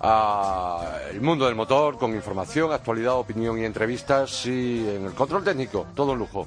al 0.00 1.20
mundo 1.20 1.46
del 1.46 1.54
motor, 1.54 1.98
con 1.98 2.14
información, 2.14 2.72
actualidad, 2.72 3.14
opinión 3.14 3.58
y 3.58 3.64
entrevistas 3.64 4.46
y 4.46 4.88
en 4.88 5.06
el 5.06 5.14
control 5.14 5.44
técnico, 5.44 5.86
todo 5.94 6.14
lujo. 6.14 6.46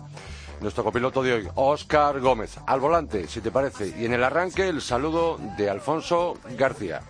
Nuestro 0.61 0.83
copiloto 0.83 1.23
de 1.23 1.33
hoy, 1.33 1.47
Óscar 1.55 2.19
Gómez, 2.19 2.57
al 2.67 2.79
volante, 2.79 3.27
si 3.27 3.41
te 3.41 3.49
parece, 3.49 3.95
y 3.97 4.05
en 4.05 4.13
el 4.13 4.23
arranque 4.23 4.67
el 4.67 4.81
saludo 4.81 5.39
de 5.57 5.69
Alfonso 5.69 6.37
García. 6.57 7.01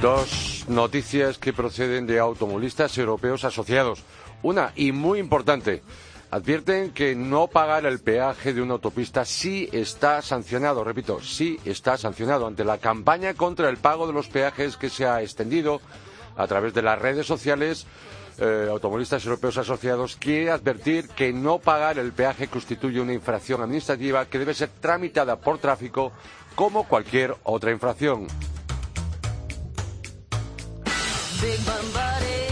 Dos 0.00 0.47
noticias 0.68 1.38
que 1.38 1.52
proceden 1.52 2.06
de 2.06 2.18
automovilistas 2.18 2.96
europeos 2.98 3.44
asociados. 3.44 4.02
Una, 4.42 4.72
y 4.76 4.92
muy 4.92 5.18
importante, 5.18 5.82
advierten 6.30 6.90
que 6.92 7.14
no 7.14 7.46
pagar 7.48 7.86
el 7.86 8.00
peaje 8.00 8.52
de 8.52 8.60
una 8.62 8.74
autopista 8.74 9.24
sí 9.24 9.68
está 9.72 10.20
sancionado, 10.22 10.84
repito, 10.84 11.20
sí 11.22 11.58
está 11.64 11.96
sancionado 11.96 12.46
ante 12.46 12.64
la 12.64 12.78
campaña 12.78 13.34
contra 13.34 13.68
el 13.68 13.78
pago 13.78 14.06
de 14.06 14.12
los 14.12 14.28
peajes 14.28 14.76
que 14.76 14.90
se 14.90 15.06
ha 15.06 15.22
extendido 15.22 15.80
a 16.36 16.46
través 16.46 16.74
de 16.74 16.82
las 16.82 16.98
redes 17.00 17.26
sociales. 17.26 17.86
Eh, 18.40 18.68
automovilistas 18.70 19.24
europeos 19.24 19.56
asociados 19.58 20.14
quiere 20.16 20.52
advertir 20.52 21.08
que 21.08 21.32
no 21.32 21.58
pagar 21.58 21.98
el 21.98 22.12
peaje 22.12 22.46
constituye 22.46 23.00
una 23.00 23.12
infracción 23.12 23.60
administrativa 23.62 24.26
que 24.26 24.38
debe 24.38 24.54
ser 24.54 24.68
tramitada 24.80 25.34
por 25.36 25.58
tráfico 25.58 26.12
como 26.54 26.86
cualquier 26.86 27.34
otra 27.42 27.72
infracción. 27.72 28.28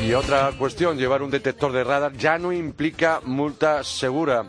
Y 0.06 0.14
otra 0.14 0.52
cuestión, 0.56 0.96
llevar 0.96 1.20
un 1.20 1.32
detector 1.32 1.72
de 1.72 1.82
radar 1.82 2.12
ya 2.12 2.38
no 2.38 2.52
implica 2.52 3.20
multa 3.24 3.82
segura. 3.82 4.44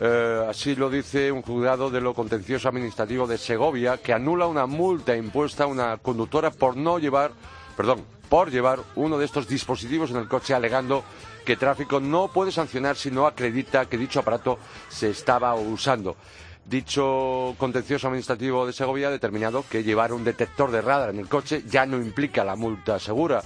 Eh, 0.00 0.46
así 0.48 0.74
lo 0.74 0.88
dice 0.88 1.30
un 1.30 1.42
juzgado 1.42 1.90
de 1.90 2.00
lo 2.00 2.14
contencioso 2.14 2.70
administrativo 2.70 3.26
de 3.26 3.36
Segovia, 3.36 3.98
que 3.98 4.14
anula 4.14 4.46
una 4.46 4.64
multa 4.64 5.14
impuesta 5.14 5.64
a 5.64 5.66
una 5.66 5.98
conductora 5.98 6.50
por 6.50 6.78
no 6.78 6.98
llevar, 6.98 7.32
perdón, 7.76 8.02
por 8.30 8.50
llevar 8.50 8.80
uno 8.96 9.18
de 9.18 9.26
estos 9.26 9.46
dispositivos 9.46 10.10
en 10.10 10.16
el 10.16 10.26
coche, 10.26 10.54
alegando 10.54 11.04
que 11.44 11.56
tráfico 11.56 12.00
no 12.00 12.28
puede 12.28 12.50
sancionar 12.50 12.96
si 12.96 13.10
no 13.10 13.26
acredita 13.26 13.84
que 13.84 13.98
dicho 13.98 14.20
aparato 14.20 14.58
se 14.88 15.10
estaba 15.10 15.54
usando. 15.54 16.16
Dicho 16.64 17.54
contencioso 17.58 18.06
administrativo 18.06 18.66
de 18.66 18.72
Segovia 18.72 19.08
ha 19.08 19.10
determinado 19.10 19.66
que 19.68 19.84
llevar 19.84 20.14
un 20.14 20.24
detector 20.24 20.70
de 20.70 20.80
radar 20.80 21.10
en 21.10 21.18
el 21.18 21.28
coche 21.28 21.62
ya 21.68 21.84
no 21.84 21.98
implica 21.98 22.42
la 22.42 22.56
multa 22.56 22.98
segura 22.98 23.42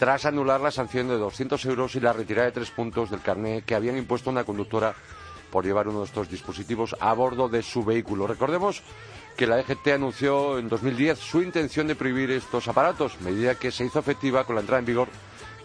tras 0.00 0.24
anular 0.24 0.62
la 0.62 0.70
sanción 0.70 1.08
de 1.08 1.18
200 1.18 1.62
euros 1.66 1.94
y 1.94 2.00
la 2.00 2.14
retirada 2.14 2.46
de 2.46 2.52
tres 2.52 2.70
puntos 2.70 3.10
del 3.10 3.20
carné 3.20 3.60
que 3.60 3.74
habían 3.74 3.98
impuesto 3.98 4.30
una 4.30 4.44
conductora 4.44 4.94
por 5.50 5.66
llevar 5.66 5.88
uno 5.88 5.98
de 5.98 6.06
estos 6.06 6.30
dispositivos 6.30 6.96
a 7.00 7.12
bordo 7.12 7.50
de 7.50 7.62
su 7.62 7.84
vehículo. 7.84 8.26
Recordemos 8.26 8.82
que 9.36 9.46
la 9.46 9.60
EGT 9.60 9.88
anunció 9.88 10.58
en 10.58 10.70
2010 10.70 11.18
su 11.18 11.42
intención 11.42 11.86
de 11.86 11.96
prohibir 11.96 12.30
estos 12.30 12.66
aparatos, 12.66 13.20
medida 13.20 13.56
que 13.56 13.70
se 13.70 13.84
hizo 13.84 13.98
efectiva 13.98 14.44
con 14.44 14.54
la 14.54 14.62
entrada 14.62 14.78
en 14.78 14.86
vigor 14.86 15.08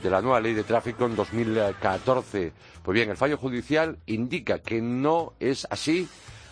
de 0.04 0.10
la 0.10 0.22
nueva 0.22 0.42
ley 0.42 0.54
de 0.54 0.66
tráfico 0.66 1.06
en 1.06 1.16
2014. 1.16 2.52
Pues 2.84 2.94
bien, 2.94 3.10
el 3.10 3.16
fallo 3.16 3.38
judicial 3.38 4.00
indica 4.06 4.60
que 4.60 4.82
no 4.82 5.32
es 5.40 5.66
así, 5.70 6.10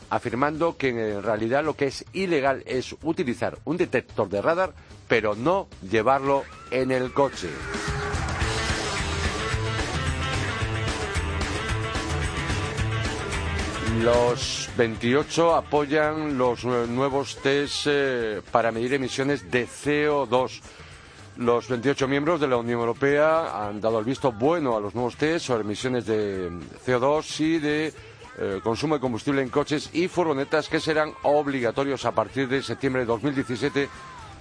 afirmando 0.10 0.78
que 0.78 0.90
en 0.90 1.24
realidad 1.24 1.64
lo 1.64 1.76
que 1.76 1.88
es 1.88 2.06
ilegal 2.14 2.64
es 2.66 2.96
utilizar 3.04 3.58
un 3.66 3.78
detector 3.78 4.30
de 4.30 4.42
radar 4.42 4.74
pero 5.08 5.36
no 5.36 5.68
llevarlo 5.90 6.44
en 6.72 6.92
el 6.92 7.14
coche. 7.14 7.50
Los 14.02 14.70
28 14.76 15.56
apoyan 15.56 16.38
los 16.38 16.66
nuevos 16.66 17.38
test 17.44 17.86
eh, 17.86 18.42
para 18.52 18.72
medir 18.72 18.96
emisiones 18.96 19.50
de 19.52 19.68
CO2. 19.68 20.62
Los 21.38 21.70
28 21.70 22.08
miembros 22.08 22.42
de 22.42 22.48
la 22.48 22.58
Unión 22.58 22.80
Europea 22.80 23.68
han 23.68 23.80
dado 23.80 24.00
el 24.00 24.06
visto 24.06 24.32
bueno 24.32 24.76
a 24.76 24.80
los 24.80 24.96
nuevos 24.96 25.16
test 25.16 25.46
sobre 25.46 25.62
emisiones 25.64 26.06
de 26.06 26.50
CO2 26.86 27.40
y 27.40 27.60
de 27.60 27.94
eh, 28.38 28.60
consumo 28.64 28.96
de 28.96 29.02
combustible 29.02 29.42
en 29.42 29.50
coches 29.50 29.90
y 29.94 30.08
furgonetas 30.08 30.68
que 30.70 30.80
serán 30.80 31.14
obligatorios 31.24 32.06
a 32.06 32.14
partir 32.14 32.48
de 32.48 32.64
septiembre 32.64 33.02
de 33.04 33.06
2017 33.08 33.90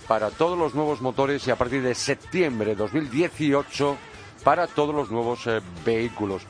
para 0.08 0.30
todos 0.30 0.58
los 0.58 0.74
nuevos 0.74 1.00
motores 1.00 1.46
y 1.46 1.50
a 1.50 1.56
partir 1.56 1.82
de 1.82 1.94
septiembre 1.94 2.70
de 2.70 2.76
2018 2.76 3.96
para 4.44 4.66
todos 4.66 4.94
los 4.94 5.10
nuevos 5.10 5.46
eh, 5.46 5.60
vehículos. 5.84 6.42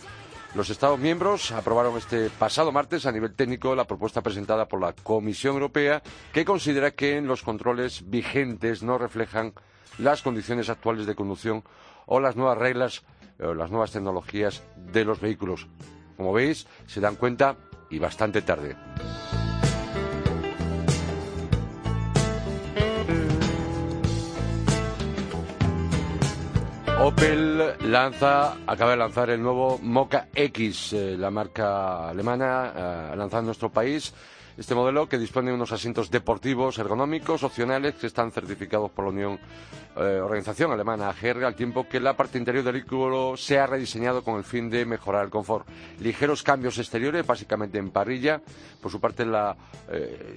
Los 0.55 0.69
Estados 0.71 0.99
miembros 0.99 1.51
aprobaron 1.51 1.97
este 1.97 2.29
pasado 2.31 2.73
martes 2.73 3.07
a 3.07 3.13
nivel 3.13 3.35
técnico 3.35 3.75
la 3.75 3.87
propuesta 3.87 4.21
presentada 4.21 4.67
por 4.69 4.81
la 4.81 4.93
Comisión 4.93 5.55
Europea 5.55 6.03
que 6.33 6.45
considera 6.45 6.91
que 6.91 7.17
en 7.17 7.27
los 7.27 7.43
controles 7.43 8.09
vigentes 8.11 8.83
no 8.83 8.99
reflejan 8.99 9.55
las 9.99 10.23
condiciones 10.23 10.69
actuales 10.69 11.07
de 11.07 11.15
conducción 11.15 11.65
o 12.07 12.21
las 12.21 12.37
nuevas 12.37 12.59
reglas 12.59 13.03
o 13.41 13.55
las 13.55 13.71
nuevas 13.71 13.93
tecnologías 13.93 14.63
de 14.77 15.05
los 15.05 15.21
vehículos. 15.21 15.67
Como 16.17 16.33
veis, 16.33 16.67
se 16.87 17.01
dan 17.01 17.17
cuenta 17.17 17.57
y 17.91 17.99
bastante 17.99 18.43
tarde. 18.43 18.77
Opel 27.03 27.61
lanza, 27.91 28.55
acaba 28.65 28.93
de 28.93 28.97
lanzar 28.97 29.31
el 29.31 29.43
nuevo 29.43 29.79
Mocha 29.83 30.29
X, 30.33 30.93
eh, 30.93 31.17
la 31.19 31.33
marca 31.33 32.09
alemana 32.09 32.73
eh, 33.13 33.17
lanzada 33.17 33.41
en 33.41 33.47
nuestro 33.47 33.71
país. 33.71 34.15
Este 34.57 34.75
modelo 34.75 35.09
que 35.09 35.19
dispone 35.19 35.49
de 35.49 35.55
unos 35.55 35.73
asientos 35.73 36.11
deportivos 36.11 36.77
ergonómicos 36.79 37.43
opcionales 37.43 37.95
que 37.95 38.07
están 38.07 38.31
certificados 38.31 38.91
por 38.91 39.07
la 39.07 39.11
Unión 39.11 39.39
eh, 39.97 40.21
Organización 40.23 40.73
Alemana 40.73 41.09
AGR, 41.09 41.45
al 41.45 41.55
tiempo 41.55 41.89
que 41.89 42.01
la 42.01 42.15
parte 42.15 42.37
interior 42.37 42.63
del 42.63 42.75
vehículo 42.75 43.35
se 43.37 43.59
ha 43.59 43.67
rediseñado 43.67 44.23
con 44.23 44.37
el 44.37 44.45
fin 44.45 44.69
de 44.69 44.85
mejorar 44.85 45.25
el 45.25 45.31
confort. 45.31 45.67
Ligeros 46.01 46.43
cambios 46.43 46.79
exteriores, 46.79 47.27
básicamente 47.27 47.79
en 47.79 47.91
parrilla. 47.91 48.43
Por 48.81 48.91
su 48.91 49.01
parte, 49.01 49.25
la, 49.25 49.57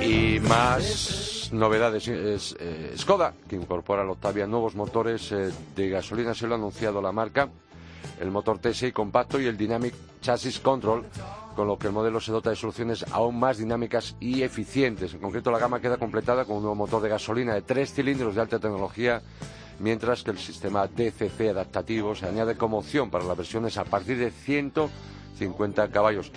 Y 0.00 0.40
más 0.40 1.50
novedades. 1.52 2.08
Es, 2.08 2.56
eh, 2.58 2.94
Skoda, 2.96 3.34
que 3.48 3.56
incorpora 3.56 4.02
al 4.02 4.10
Octavia 4.10 4.46
nuevos 4.46 4.74
motores 4.74 5.32
eh, 5.32 5.50
de 5.74 5.88
gasolina, 5.88 6.34
se 6.34 6.46
lo 6.46 6.54
ha 6.54 6.58
anunciado 6.58 7.02
la 7.02 7.12
marca. 7.12 7.48
El 8.20 8.30
motor 8.30 8.58
TSI 8.58 8.92
compacto 8.92 9.40
y 9.40 9.46
el 9.46 9.56
Dynamic 9.56 9.94
Chassis 10.20 10.58
Control 10.60 11.04
con 11.54 11.66
lo 11.66 11.76
que 11.76 11.88
el 11.88 11.92
modelo 11.92 12.20
se 12.20 12.30
dota 12.30 12.50
de 12.50 12.56
soluciones 12.56 13.04
aún 13.10 13.38
más 13.38 13.58
dinámicas 13.58 14.14
y 14.20 14.42
eficientes. 14.42 15.12
En 15.12 15.20
concreto, 15.20 15.50
la 15.50 15.58
gama 15.58 15.80
queda 15.80 15.96
completada 15.96 16.44
con 16.44 16.56
un 16.56 16.62
nuevo 16.62 16.76
motor 16.76 17.02
de 17.02 17.08
gasolina 17.08 17.54
de 17.54 17.62
tres 17.62 17.92
cilindros 17.92 18.36
de 18.36 18.40
alta 18.40 18.60
tecnología 18.60 19.20
mientras 19.80 20.22
que 20.22 20.30
el 20.30 20.38
sistema 20.38 20.86
DCC 20.86 21.50
adaptativo 21.50 22.14
se 22.14 22.26
añade 22.26 22.56
como 22.56 22.78
opción 22.78 23.10
para 23.10 23.24
las 23.24 23.36
versiones 23.36 23.76
a 23.76 23.84
partir 23.84 24.18
de 24.18 24.30
150 24.30 25.88
caballos. 25.88 26.30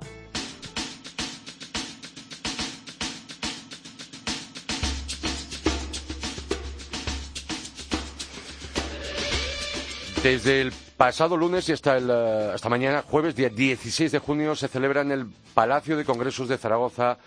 Desde 10.23 10.61
el 10.63 10.73
pasado 10.97 11.37
lunes 11.37 11.69
y 11.69 11.73
hasta, 11.73 11.97
el, 11.97 12.11
eh, 12.11 12.51
hasta 12.53 12.69
mañana, 12.69 13.03
jueves, 13.03 13.37
día 13.37 13.51
16 13.51 14.11
de 14.11 14.19
junio, 14.19 14.57
se 14.57 14.67
celebra 14.67 15.03
en 15.03 15.13
el 15.13 15.29
Palacio 15.55 15.97
de 15.97 16.05
Congresos 16.05 16.49
de 16.49 16.59
Zaragoza 16.59 17.19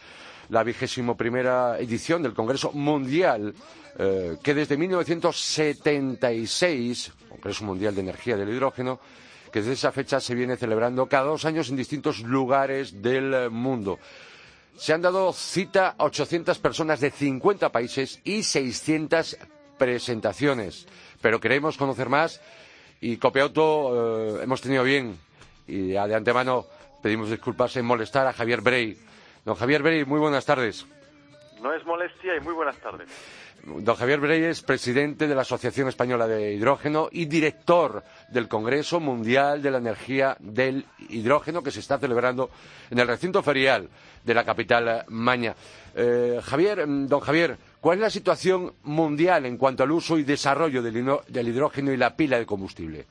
la 0.50 0.62
vigésimo 0.64 1.16
primera 1.16 1.80
edición 1.80 2.22
del 2.22 2.34
Congreso 2.34 2.74
Mundial, 2.74 3.56
eh, 3.98 4.36
que 4.44 4.54
desde 4.54 4.76
1976, 4.76 7.14
Congreso 7.30 7.64
Mundial 7.64 7.96
de 7.96 8.02
Energía 8.02 8.36
del 8.36 8.50
Hidrógeno, 8.50 9.00
que 9.54 9.60
desde 9.60 9.72
esa 9.74 9.94
fecha 9.94 10.20
se 10.20 10.36
viene 10.36 10.58
celebrando 10.58 11.08
cada 11.08 11.28
dos 11.28 11.46
años 11.46 11.70
en 11.70 11.78
distintos 11.78 12.20
lugares 12.20 13.02
del 13.02 13.50
mundo. 13.50 14.00
Se 14.76 14.92
han 14.92 15.02
dado 15.02 15.32
cita 15.32 15.96
a 15.98 16.04
800 16.04 16.60
personas 16.60 17.00
de 17.00 17.12
50 17.12 17.72
países 17.72 18.20
y 18.26 18.44
600 18.44 19.38
presentaciones. 19.78 20.88
Pero 21.22 21.40
queremos 21.40 21.78
conocer 21.78 22.10
más 22.10 22.42
y 23.02 23.18
Copiauto 23.18 24.38
eh, 24.38 24.44
hemos 24.44 24.62
tenido 24.62 24.84
bien, 24.84 25.18
y 25.68 25.90
de 25.90 26.16
antemano 26.16 26.66
pedimos 27.02 27.30
disculpas 27.30 27.76
en 27.76 27.86
molestar 27.86 28.28
a 28.28 28.34
Javier 28.34 28.62
Brey. 28.62 28.98
Don 29.44 29.56
Javier 29.56 29.82
Brey, 29.82 30.06
muy 30.06 30.20
buenas 30.20 30.46
tardes. 30.46 30.86
No 31.62 31.74
es 31.74 31.84
molestia 31.86 32.36
y 32.38 32.42
muy 32.42 32.54
buenas 32.54 32.78
tardes. 32.78 33.10
Don 33.64 33.96
Javier 33.96 34.20
Brey 34.20 34.44
es 34.44 34.62
presidente 34.62 35.28
de 35.28 35.36
la 35.36 35.42
Asociación 35.42 35.88
Española 35.88 36.28
de 36.28 36.54
Hidrógeno 36.54 37.10
y 37.12 37.26
director 37.26 38.04
del 38.30 38.48
Congreso 38.48 39.00
Mundial 39.00 39.62
de 39.62 39.70
la 39.70 39.78
Energía 39.78 40.36
del 40.40 40.86
Hidrógeno 41.10 41.62
que 41.62 41.70
se 41.70 41.80
está 41.80 42.00
celebrando 42.00 42.50
en 42.90 42.98
el 42.98 43.08
recinto 43.08 43.44
ferial 43.44 43.88
de 44.24 44.34
la 44.34 44.44
capital 44.44 45.06
Maña. 45.10 45.56
Eh, 45.96 46.40
Javier, 46.44 46.86
don 46.88 47.20
Javier, 47.20 47.58
¿Cuál 47.82 47.98
es 47.98 48.02
la 48.02 48.10
situación 48.12 48.74
mundial 48.84 49.48
en 49.48 49.58
cuanto 49.58 49.82
al 49.82 49.90
uso 49.90 50.20
y 50.20 50.24
desarrollo 50.24 50.84
del 50.84 51.48
hidrógeno 51.48 51.92
y 51.92 51.98
la 51.98 52.16
pila 52.16 52.38
de 52.38 52.46
combustible? 52.46 53.08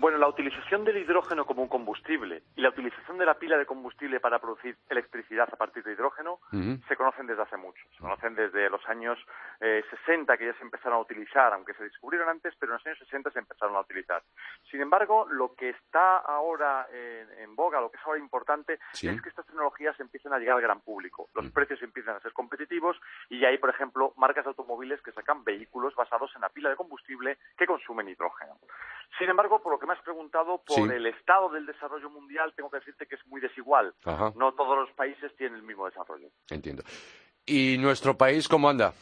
Bueno, 0.00 0.16
la 0.16 0.28
utilización 0.28 0.82
del 0.82 0.96
hidrógeno 0.96 1.44
como 1.44 1.60
un 1.60 1.68
combustible 1.68 2.42
y 2.56 2.62
la 2.62 2.70
utilización 2.70 3.18
de 3.18 3.26
la 3.26 3.34
pila 3.34 3.58
de 3.58 3.66
combustible 3.66 4.18
para 4.18 4.38
producir 4.38 4.74
electricidad 4.88 5.46
a 5.52 5.56
partir 5.56 5.84
de 5.84 5.92
hidrógeno 5.92 6.40
se 6.88 6.96
conocen 6.96 7.26
desde 7.26 7.42
hace 7.42 7.58
mucho. 7.58 7.84
Se 7.92 7.98
conocen 7.98 8.34
desde 8.34 8.70
los 8.70 8.80
años 8.88 9.18
60 9.58 10.32
eh, 10.32 10.38
que 10.38 10.46
ya 10.46 10.54
se 10.54 10.62
empezaron 10.62 10.96
a 10.96 11.02
utilizar, 11.02 11.52
aunque 11.52 11.74
se 11.74 11.84
descubrieron 11.84 12.30
antes, 12.30 12.54
pero 12.58 12.72
en 12.72 12.78
los 12.78 12.86
años 12.86 12.98
60 13.00 13.30
se 13.30 13.40
empezaron 13.40 13.76
a 13.76 13.80
utilizar. 13.80 14.22
Sin 14.70 14.80
embargo, 14.80 15.26
lo 15.30 15.54
que 15.54 15.68
está 15.68 16.16
ahora 16.16 16.88
en, 16.90 17.54
boga, 17.54 17.78
lo 17.78 17.90
que 17.90 17.98
es 17.98 18.06
ahora 18.06 18.20
importante, 18.20 18.78
es 18.94 19.20
que 19.20 19.28
estas 19.28 19.44
tecnologías 19.44 20.00
empiecen 20.00 20.32
a 20.32 20.38
llegar 20.38 20.56
al 20.56 20.62
gran 20.62 20.80
público. 20.80 21.28
Los 21.34 21.44
mm. 21.44 21.50
precios 21.50 21.82
empiezan 21.82 22.16
a 22.16 22.20
ser 22.20 22.32
competitivos 22.32 22.98
y 23.28 23.44
hay, 23.44 23.58
por 23.58 23.68
ejemplo, 23.68 24.14
marcas 24.16 24.46
de 24.46 24.48
automóviles 24.48 25.02
que 25.02 25.12
sacan 25.12 25.44
vehículos 25.44 25.94
basados 25.94 26.34
en 26.36 26.40
la 26.40 26.48
pila 26.48 26.70
de 26.70 26.76
combustible 26.76 27.36
que 27.58 27.66
consumen 27.66 28.08
hidrógeno. 28.08 28.56
Sin 29.18 29.28
embargo, 29.28 29.60
por 29.60 29.72
lo 29.72 29.78
que 29.78 29.89
me 29.90 29.96
has 29.96 30.02
preguntado, 30.04 30.62
por 30.64 30.92
el 30.92 31.06
estado 31.06 31.50
del 31.50 31.66
desarrollo 31.66 32.10
mundial, 32.10 32.52
tengo 32.54 32.70
que 32.70 32.78
decirte 32.78 33.06
que 33.06 33.16
es 33.16 33.26
muy 33.26 33.40
desigual. 33.40 33.92
No 34.36 34.52
todos 34.52 34.78
los 34.78 34.90
países 34.92 35.34
tienen 35.36 35.56
el 35.56 35.62
mismo 35.64 35.86
desarrollo. 35.86 36.28
Entiendo. 36.48 36.84
¿Y 37.44 37.76
nuestro 37.78 38.16
país 38.16 38.46
cómo 38.46 38.68
anda? 38.68 38.92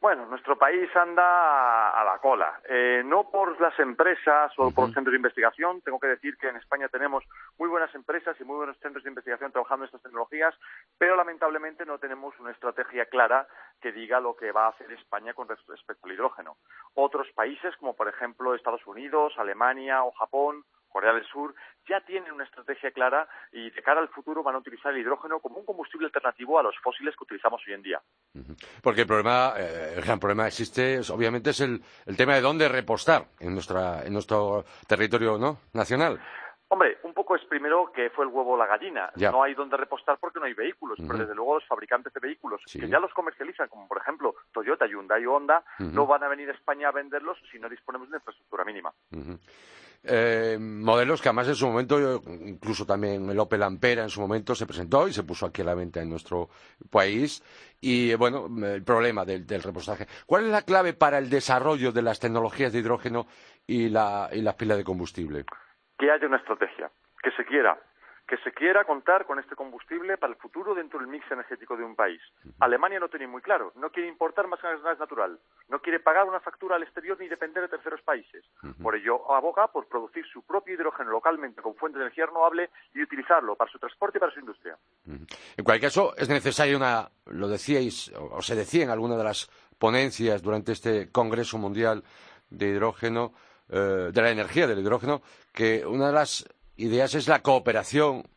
Bueno, 0.00 0.26
nuestro 0.26 0.56
país 0.56 0.88
anda 0.94 1.90
a 1.90 2.04
la 2.04 2.18
cola. 2.18 2.60
Eh, 2.68 3.02
no 3.04 3.30
por 3.30 3.60
las 3.60 3.76
empresas 3.80 4.52
o 4.56 4.70
por 4.70 4.86
los 4.86 4.94
centros 4.94 5.10
de 5.10 5.16
investigación. 5.16 5.80
Tengo 5.80 5.98
que 5.98 6.06
decir 6.06 6.36
que 6.36 6.48
en 6.48 6.56
España 6.56 6.88
tenemos 6.88 7.24
muy 7.58 7.68
buenas 7.68 7.92
empresas 7.96 8.36
y 8.40 8.44
muy 8.44 8.56
buenos 8.56 8.78
centros 8.78 9.02
de 9.02 9.10
investigación 9.10 9.50
trabajando 9.50 9.84
en 9.84 9.86
estas 9.86 10.02
tecnologías, 10.02 10.54
pero 10.98 11.16
lamentablemente 11.16 11.84
no 11.84 11.98
tenemos 11.98 12.38
una 12.38 12.52
estrategia 12.52 13.06
clara 13.06 13.48
que 13.80 13.90
diga 13.90 14.20
lo 14.20 14.36
que 14.36 14.52
va 14.52 14.66
a 14.66 14.70
hacer 14.70 14.92
España 14.92 15.34
con 15.34 15.48
respecto 15.48 16.06
al 16.06 16.12
hidrógeno. 16.12 16.58
Otros 16.94 17.26
países, 17.32 17.76
como 17.78 17.96
por 17.96 18.08
ejemplo 18.08 18.54
Estados 18.54 18.86
Unidos, 18.86 19.34
Alemania 19.36 20.04
o 20.04 20.12
Japón, 20.12 20.64
Corea 20.88 21.12
del 21.12 21.24
Sur, 21.26 21.54
ya 21.88 22.00
tienen 22.00 22.32
una 22.32 22.44
estrategia 22.44 22.90
clara 22.90 23.28
y 23.52 23.70
de 23.70 23.82
cara 23.82 24.00
al 24.00 24.08
futuro 24.08 24.42
van 24.42 24.54
a 24.54 24.58
utilizar 24.58 24.92
el 24.92 25.00
hidrógeno 25.00 25.40
como 25.40 25.58
un 25.58 25.64
combustible 25.64 26.06
alternativo 26.06 26.58
a 26.58 26.62
los 26.62 26.76
fósiles 26.82 27.14
que 27.16 27.24
utilizamos 27.24 27.62
hoy 27.66 27.74
en 27.74 27.82
día. 27.82 28.00
Porque 28.82 29.02
el 29.02 29.06
problema, 29.06 29.54
eh, 29.56 29.94
el 29.96 30.02
gran 30.02 30.20
problema 30.20 30.46
existe, 30.46 31.00
obviamente, 31.10 31.50
es 31.50 31.60
el, 31.60 31.82
tema 32.16 32.34
de 32.34 32.40
dónde 32.40 32.68
repostar 32.68 33.26
en, 33.40 33.54
nuestro 33.54 34.64
territorio 34.86 35.38
¿no? 35.38 35.58
nacional. 35.72 36.20
Hombre, 36.70 36.98
un 37.02 37.14
poco 37.14 37.34
es 37.34 37.42
primero 37.46 37.90
que 37.92 38.10
fue 38.10 38.26
el 38.26 38.30
huevo 38.30 38.52
o 38.52 38.56
la 38.56 38.66
gallina. 38.66 39.10
No 39.16 39.42
hay 39.42 39.54
dónde 39.54 39.78
repostar 39.78 40.18
porque 40.20 40.38
no 40.38 40.44
hay 40.44 40.52
vehículos, 40.52 40.98
pero 40.98 41.18
desde 41.18 41.34
luego 41.34 41.54
los 41.54 41.66
fabricantes 41.66 42.12
de 42.12 42.20
vehículos 42.20 42.60
que 42.70 42.88
ya 42.88 43.00
los 43.00 43.12
comercializan, 43.14 43.68
como 43.68 43.88
por 43.88 43.98
ejemplo 43.98 44.34
Toyota, 44.52 44.86
Hyundai 44.86 45.24
o 45.24 45.34
Honda, 45.34 45.64
no 45.78 46.06
van 46.06 46.24
a 46.24 46.28
venir 46.28 46.50
a 46.50 46.52
España 46.52 46.88
a 46.88 46.92
venderlos 46.92 47.38
si 47.50 47.58
no 47.58 47.70
disponemos 47.70 48.08
de 48.08 48.10
una 48.10 48.18
infraestructura 48.18 48.64
mínima. 48.64 48.92
Eh, 50.04 50.56
modelos 50.60 51.20
que 51.20 51.28
además 51.28 51.48
en 51.48 51.54
su 51.54 51.66
momento, 51.66 52.22
incluso 52.46 52.86
también 52.86 53.28
el 53.28 53.38
Opel 53.38 53.62
Ampera 53.62 54.02
en 54.02 54.08
su 54.08 54.20
momento 54.20 54.54
se 54.54 54.66
presentó 54.66 55.08
y 55.08 55.12
se 55.12 55.24
puso 55.24 55.46
aquí 55.46 55.62
a 55.62 55.66
la 55.66 55.74
venta 55.74 56.00
en 56.00 56.08
nuestro 56.08 56.48
país. 56.90 57.42
Y 57.80 58.14
bueno, 58.14 58.48
el 58.66 58.84
problema 58.84 59.24
del, 59.24 59.46
repostaje. 59.46 60.06
¿Cuál 60.26 60.44
es 60.44 60.50
la 60.50 60.62
clave 60.62 60.92
para 60.92 61.18
el 61.18 61.30
desarrollo 61.30 61.92
de 61.92 62.02
las 62.02 62.20
tecnologías 62.20 62.72
de 62.72 62.78
hidrógeno 62.78 63.26
y, 63.66 63.88
la, 63.88 64.28
y 64.32 64.40
las 64.42 64.54
pilas 64.54 64.78
de 64.78 64.84
combustible? 64.84 65.44
Que 65.98 66.10
haya 66.10 66.26
una 66.26 66.38
estrategia, 66.38 66.90
que 67.22 67.30
se 67.32 67.44
quiera 67.44 67.78
que 68.28 68.36
se 68.44 68.52
quiera 68.52 68.84
contar 68.84 69.24
con 69.24 69.38
este 69.38 69.56
combustible 69.56 70.18
para 70.18 70.34
el 70.34 70.38
futuro 70.38 70.74
dentro 70.74 70.98
del 70.98 71.08
mix 71.08 71.24
energético 71.30 71.78
de 71.78 71.82
un 71.82 71.96
país. 71.96 72.20
Alemania 72.60 73.00
lo 73.00 73.08
tiene 73.08 73.26
muy 73.26 73.40
claro, 73.40 73.72
no 73.76 73.90
quiere 73.90 74.06
importar 74.06 74.46
más 74.46 74.60
gas 74.60 74.98
natural, 74.98 75.40
no 75.70 75.80
quiere 75.80 75.98
pagar 75.98 76.28
una 76.28 76.38
factura 76.38 76.76
al 76.76 76.82
exterior 76.82 77.18
ni 77.18 77.26
depender 77.26 77.62
de 77.62 77.70
terceros 77.70 78.02
países. 78.02 78.44
Por 78.82 78.94
ello, 78.94 79.32
aboga 79.32 79.68
por 79.68 79.88
producir 79.88 80.26
su 80.26 80.42
propio 80.42 80.74
hidrógeno 80.74 81.10
localmente 81.10 81.62
con 81.62 81.74
fuente 81.74 81.98
de 81.98 82.04
energía 82.04 82.26
renovable 82.26 82.68
y 82.94 83.02
utilizarlo 83.02 83.56
para 83.56 83.72
su 83.72 83.78
transporte 83.78 84.18
y 84.18 84.20
para 84.20 84.32
su 84.32 84.40
industria. 84.40 84.76
En 85.06 85.64
cualquier 85.64 85.90
caso, 85.90 86.14
es 86.14 86.28
necesaria 86.28 86.76
una, 86.76 87.10
lo 87.26 87.48
decíais, 87.48 88.12
o 88.14 88.42
se 88.42 88.54
decía 88.54 88.84
en 88.84 88.90
alguna 88.90 89.16
de 89.16 89.24
las 89.24 89.50
ponencias 89.78 90.42
durante 90.42 90.72
este 90.72 91.10
Congreso 91.10 91.56
Mundial 91.56 92.04
de 92.50 92.68
Hidrógeno, 92.68 93.32
eh, 93.70 94.10
de 94.12 94.22
la 94.22 94.30
energía 94.30 94.66
del 94.66 94.80
hidrógeno, 94.80 95.22
que 95.52 95.86
una 95.86 96.08
de 96.08 96.12
las 96.12 96.46
ideas 96.78 97.14
es 97.14 97.28
la 97.28 97.42
cooperación 97.42 98.30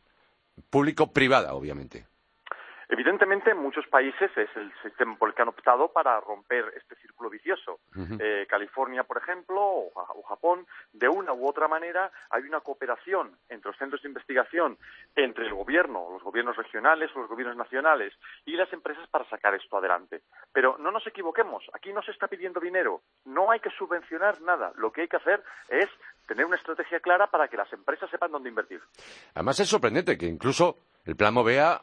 público-privada, 0.68 1.54
obviamente. 1.54 2.06
Evidentemente, 2.92 3.52
en 3.52 3.56
muchos 3.56 3.86
países 3.86 4.30
es 4.36 4.50
el 4.54 4.70
sistema 4.82 5.16
por 5.16 5.30
el 5.30 5.34
que 5.34 5.40
han 5.40 5.48
optado 5.48 5.88
para 5.88 6.20
romper 6.20 6.74
este 6.76 6.94
círculo 6.96 7.30
vicioso. 7.30 7.80
Eh, 8.20 8.46
California, 8.46 9.02
por 9.04 9.16
ejemplo, 9.16 9.62
o, 9.62 10.22
Japón, 10.28 10.66
de 10.92 11.08
una 11.08 11.32
u 11.32 11.48
otra 11.48 11.68
manera 11.68 12.12
hay 12.28 12.42
una 12.42 12.60
cooperación 12.60 13.34
entre 13.48 13.70
los 13.70 13.78
centros 13.78 14.02
de 14.02 14.08
investigación, 14.08 14.76
entre 15.16 15.46
el 15.46 15.54
gobierno, 15.54 16.10
los 16.12 16.22
gobiernos 16.22 16.54
regionales 16.54 17.10
o 17.16 17.20
los 17.20 17.30
gobiernos 17.30 17.56
nacionales 17.56 18.12
y 18.44 18.56
las 18.56 18.70
empresas 18.74 19.08
para 19.08 19.24
sacar 19.30 19.54
esto 19.54 19.78
adelante. 19.78 20.20
Pero 20.52 20.76
no 20.76 20.90
nos 20.90 21.06
equivoquemos, 21.06 21.64
aquí 21.72 21.94
no 21.94 22.02
se 22.02 22.10
está 22.10 22.28
pidiendo 22.28 22.60
dinero, 22.60 23.00
no 23.24 23.50
hay 23.50 23.60
que 23.60 23.70
subvencionar 23.70 24.42
nada. 24.42 24.70
Lo 24.76 24.92
que 24.92 25.00
hay 25.00 25.08
que 25.08 25.16
hacer 25.16 25.42
es 25.70 25.88
tener 26.26 26.44
una 26.44 26.56
estrategia 26.56 27.00
clara 27.00 27.26
para 27.28 27.48
que 27.48 27.56
las 27.56 27.72
empresas 27.72 28.10
sepan 28.10 28.32
dónde 28.32 28.50
invertir. 28.50 28.82
Además, 29.34 29.60
es 29.60 29.68
sorprendente 29.68 30.18
que 30.18 30.26
incluso 30.26 30.76
el 31.04 31.16
plan 31.16 31.34
Movea 31.34 31.82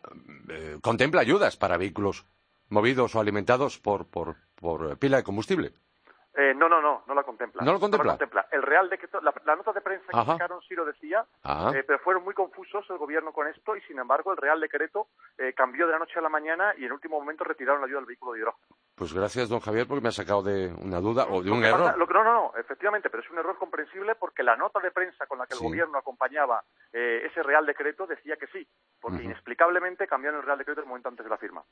eh, 0.49 0.77
contempla 0.81 1.21
ayudas 1.21 1.57
para 1.57 1.77
vehículos 1.77 2.25
movidos 2.69 3.15
o 3.15 3.19
alimentados 3.19 3.79
por, 3.79 4.09
por, 4.09 4.37
por 4.55 4.97
pila 4.97 5.17
de 5.17 5.23
combustible. 5.23 5.73
Eh, 6.39 6.53
no, 6.53 6.69
no, 6.69 6.81
no, 6.81 7.03
no 7.05 7.13
la 7.13 7.23
contempla. 7.23 7.63
¿No 7.65 7.73
lo 7.73 7.79
contempla? 7.79 8.17
El 8.51 8.61
Real 8.61 8.89
Decreto, 8.89 9.19
la, 9.19 9.55
nota 9.55 9.73
de 9.73 9.81
prensa 9.81 10.05
que 10.07 10.25
sacaron 10.25 10.61
sí 10.61 10.75
lo 10.75 10.85
decía, 10.85 11.25
eh, 11.73 11.83
pero 11.85 11.99
fueron 11.99 12.23
muy 12.23 12.33
confusos 12.33 12.85
el 12.89 12.97
gobierno 12.97 13.33
con 13.33 13.47
esto 13.47 13.75
y, 13.75 13.81
sin 13.81 13.99
embargo, 13.99 14.31
el 14.31 14.37
Real 14.37 14.59
Decreto 14.61 15.07
eh, 15.37 15.53
cambió 15.53 15.85
de 15.85 15.93
la 15.93 15.99
noche 15.99 16.17
a 16.17 16.21
la 16.21 16.29
mañana 16.29 16.73
y 16.77 16.85
en 16.85 16.93
último 16.93 17.19
momento 17.19 17.43
retiraron 17.43 17.81
la 17.81 17.87
ayuda 17.87 17.99
del 17.99 18.05
vehículo 18.05 18.33
de 18.33 18.39
hidrógeno. 18.39 18.67
Pues 18.99 19.13
gracias, 19.13 19.47
don 19.47 19.61
Javier, 19.61 19.87
porque 19.87 20.01
me 20.01 20.09
ha 20.09 20.11
sacado 20.11 20.43
de 20.43 20.73
una 20.83 20.99
duda 20.99 21.25
o 21.29 21.41
de 21.41 21.49
un 21.49 21.63
error. 21.63 21.97
no, 21.97 22.05
no, 22.05 22.23
no, 22.23 22.51
efectivamente, 22.59 23.09
pero 23.09 23.23
es 23.23 23.29
un 23.31 23.37
error 23.37 23.57
comprensible 23.57 24.15
porque 24.15 24.43
la 24.43 24.57
nota 24.57 24.81
de 24.81 24.91
prensa 24.91 25.25
con 25.25 25.37
la 25.37 25.47
que 25.47 25.53
el 25.53 25.61
gobierno 25.61 25.97
acompañaba 25.97 26.61
ese 26.91 27.41
Real 27.41 27.65
Decreto 27.65 28.05
decía 28.05 28.35
que 28.35 28.47
sí, 28.47 28.67
porque 28.99 29.23
inexplicablemente 29.23 30.05
cambiaron 30.05 30.41
el 30.41 30.45
Real 30.45 30.57
Decreto 30.57 30.81
el 30.81 30.87
momento 30.87 31.07
antes 31.07 31.23
de 31.23 31.29
la 31.29 31.37
firma. 31.37 31.63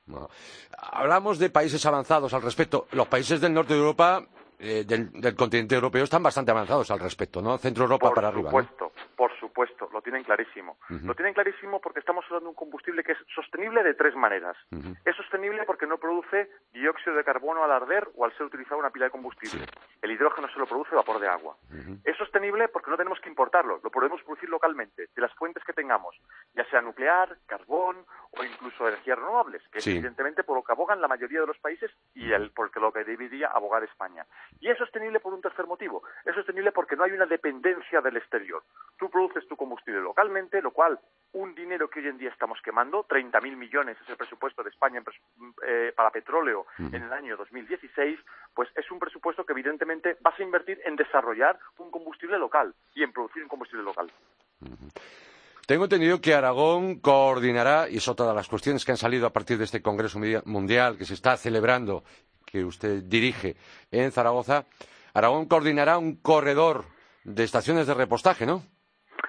Hablamos 0.77 1.37
de 1.37 1.49
países 1.49 1.85
avanzados 1.85 2.33
al 2.33 2.41
respecto. 2.41 2.87
Los 2.93 3.07
países 3.07 3.41
del 3.41 3.53
norte 3.53 3.73
de 3.73 3.79
Europa 3.79 4.23
eh, 4.59 4.83
del, 4.85 5.35
continente 5.35 5.75
europeo 5.75 6.03
están 6.03 6.23
bastante 6.23 6.51
avanzados 6.51 6.89
al 6.89 6.99
respecto, 6.99 7.41
¿no? 7.41 7.57
Centro 7.57 7.83
Europa 7.83 8.11
para 8.13 8.29
arriba. 8.29 8.49
Por 8.49 8.65
supuesto, 8.65 8.91
por 9.15 9.39
supuesto, 9.39 9.89
lo 9.93 10.01
tienen 10.01 10.23
clarísimo. 10.23 10.77
Lo 10.89 11.13
tienen 11.13 11.33
clarísimo 11.33 11.79
porque 11.79 11.99
estamos 11.99 12.25
hablando 12.25 12.45
de 12.45 12.49
un 12.49 12.55
combustible 12.55 13.03
que 13.03 13.11
es 13.11 13.17
sostenible 13.33 13.83
de 13.83 13.93
tres 13.93 14.15
maneras. 14.15 14.57
Es 15.05 15.15
sostenible 15.15 15.63
porque 15.65 15.85
no 15.85 15.97
produce 15.97 16.49
dióxido 16.73 17.15
de 17.15 17.23
carbono 17.23 17.63
al 17.63 17.71
arder 17.71 18.09
o 18.15 18.25
al 18.25 18.35
ser 18.37 18.47
utilizado 18.47 18.79
una 18.79 18.89
pila 18.89 19.05
de 19.05 19.11
combustible. 19.11 19.65
El 20.01 20.11
hidrógeno 20.11 20.47
solo 20.49 20.65
produce 20.65 20.95
vapor 20.95 21.19
de 21.19 21.27
agua. 21.27 21.57
Es 22.03 22.17
sostenible 22.17 22.67
porque 22.67 22.91
no 22.91 22.97
tenemos 22.97 23.19
que 23.19 23.29
importarlo, 23.29 23.79
lo 23.83 23.91
podemos 23.91 24.21
producir 24.23 24.49
localmente, 24.49 25.09
de 25.15 25.21
las 25.21 25.33
fuentes 25.33 25.63
que 25.63 25.73
tengamos, 25.73 26.15
ya 26.55 26.65
sea 26.69 26.81
nuclear, 26.81 27.37
carbón 27.45 28.05
o 28.31 28.43
incluso 28.43 28.87
energías 28.87 29.17
renovables, 29.17 29.61
que 29.71 29.79
es 29.79 29.87
evidentemente 29.87 30.43
por 30.43 30.57
lo 30.57 30.63
que 30.63 30.71
abogan 30.71 31.01
la 31.01 31.07
mayoría 31.07 31.41
de 31.41 31.47
los 31.47 31.57
países 31.57 31.91
y 32.13 32.31
el, 32.31 32.51
por 32.51 32.75
lo 32.79 32.91
que 32.91 33.03
debería 33.03 33.47
abogar 33.47 33.83
España. 33.83 34.25
Y 34.59 34.69
es 34.69 34.77
sostenible 34.77 35.19
por 35.19 35.33
un 35.33 35.41
tercer 35.41 35.65
motivo. 35.67 36.03
Es 36.25 36.35
sostenible 36.35 36.71
porque 36.71 36.95
no 36.95 37.03
hay 37.03 37.11
una 37.11 37.25
dependencia 37.25 38.01
del 38.01 38.17
exterior. 38.17 38.63
Tú 38.97 39.09
produces 39.09 39.47
tu 39.47 39.55
combustible 39.55 40.01
localmente, 40.01 40.61
lo 40.61 40.71
cual 40.71 40.99
un 41.33 41.53
dinero 41.53 41.89
que 41.89 41.99
hoy 41.99 42.07
en 42.07 42.17
día 42.17 42.29
estamos 42.29 42.59
quemando, 42.63 43.05
30.000 43.07 43.55
millones 43.55 43.97
es 44.01 44.09
el 44.09 44.17
presupuesto 44.17 44.63
de 44.63 44.69
España 44.69 45.03
eh, 45.65 45.93
para 45.95 46.09
petróleo 46.09 46.65
en 46.77 46.95
el 46.95 47.13
año 47.13 47.37
2016, 47.37 48.19
pues 48.53 48.69
es 48.75 48.89
un 48.91 48.99
presupuesto 48.99 49.45
que 49.45 49.53
evidentemente 49.53 50.17
vas 50.21 50.39
a 50.39 50.43
invertir 50.43 50.79
en 50.85 50.95
desarrollar 50.95 51.59
un 51.77 51.91
combustible 51.91 52.37
local 52.37 52.73
y 52.95 53.03
en 53.03 53.11
producir 53.11 53.43
un 53.43 53.49
combustible 53.49 53.83
local. 53.83 54.11
Tengo 55.67 55.83
entendido 55.83 56.21
que 56.21 56.33
Aragón 56.33 57.01
coordinará, 57.01 57.89
y 57.89 57.97
otra 58.07 58.27
de 58.27 58.33
las 58.33 58.47
cuestiones 58.47 58.85
que 58.85 58.91
han 58.91 58.97
salido 58.97 59.27
a 59.27 59.33
partir 59.33 59.57
de 59.57 59.65
este 59.65 59.81
Congreso 59.81 60.17
Mundial 60.45 60.97
que 60.97 61.03
se 61.03 61.13
está 61.13 61.35
celebrando, 61.35 62.05
que 62.57 62.65
usted 62.65 63.03
dirige 63.03 63.55
en 63.91 64.11
Zaragoza, 64.11 64.65
Aragón 65.13 65.47
coordinará 65.47 65.97
un 65.97 66.15
corredor 66.15 66.85
de 67.23 67.43
estaciones 67.43 67.85
de 67.85 67.93
repostaje, 67.93 68.45
¿no? 68.45 68.63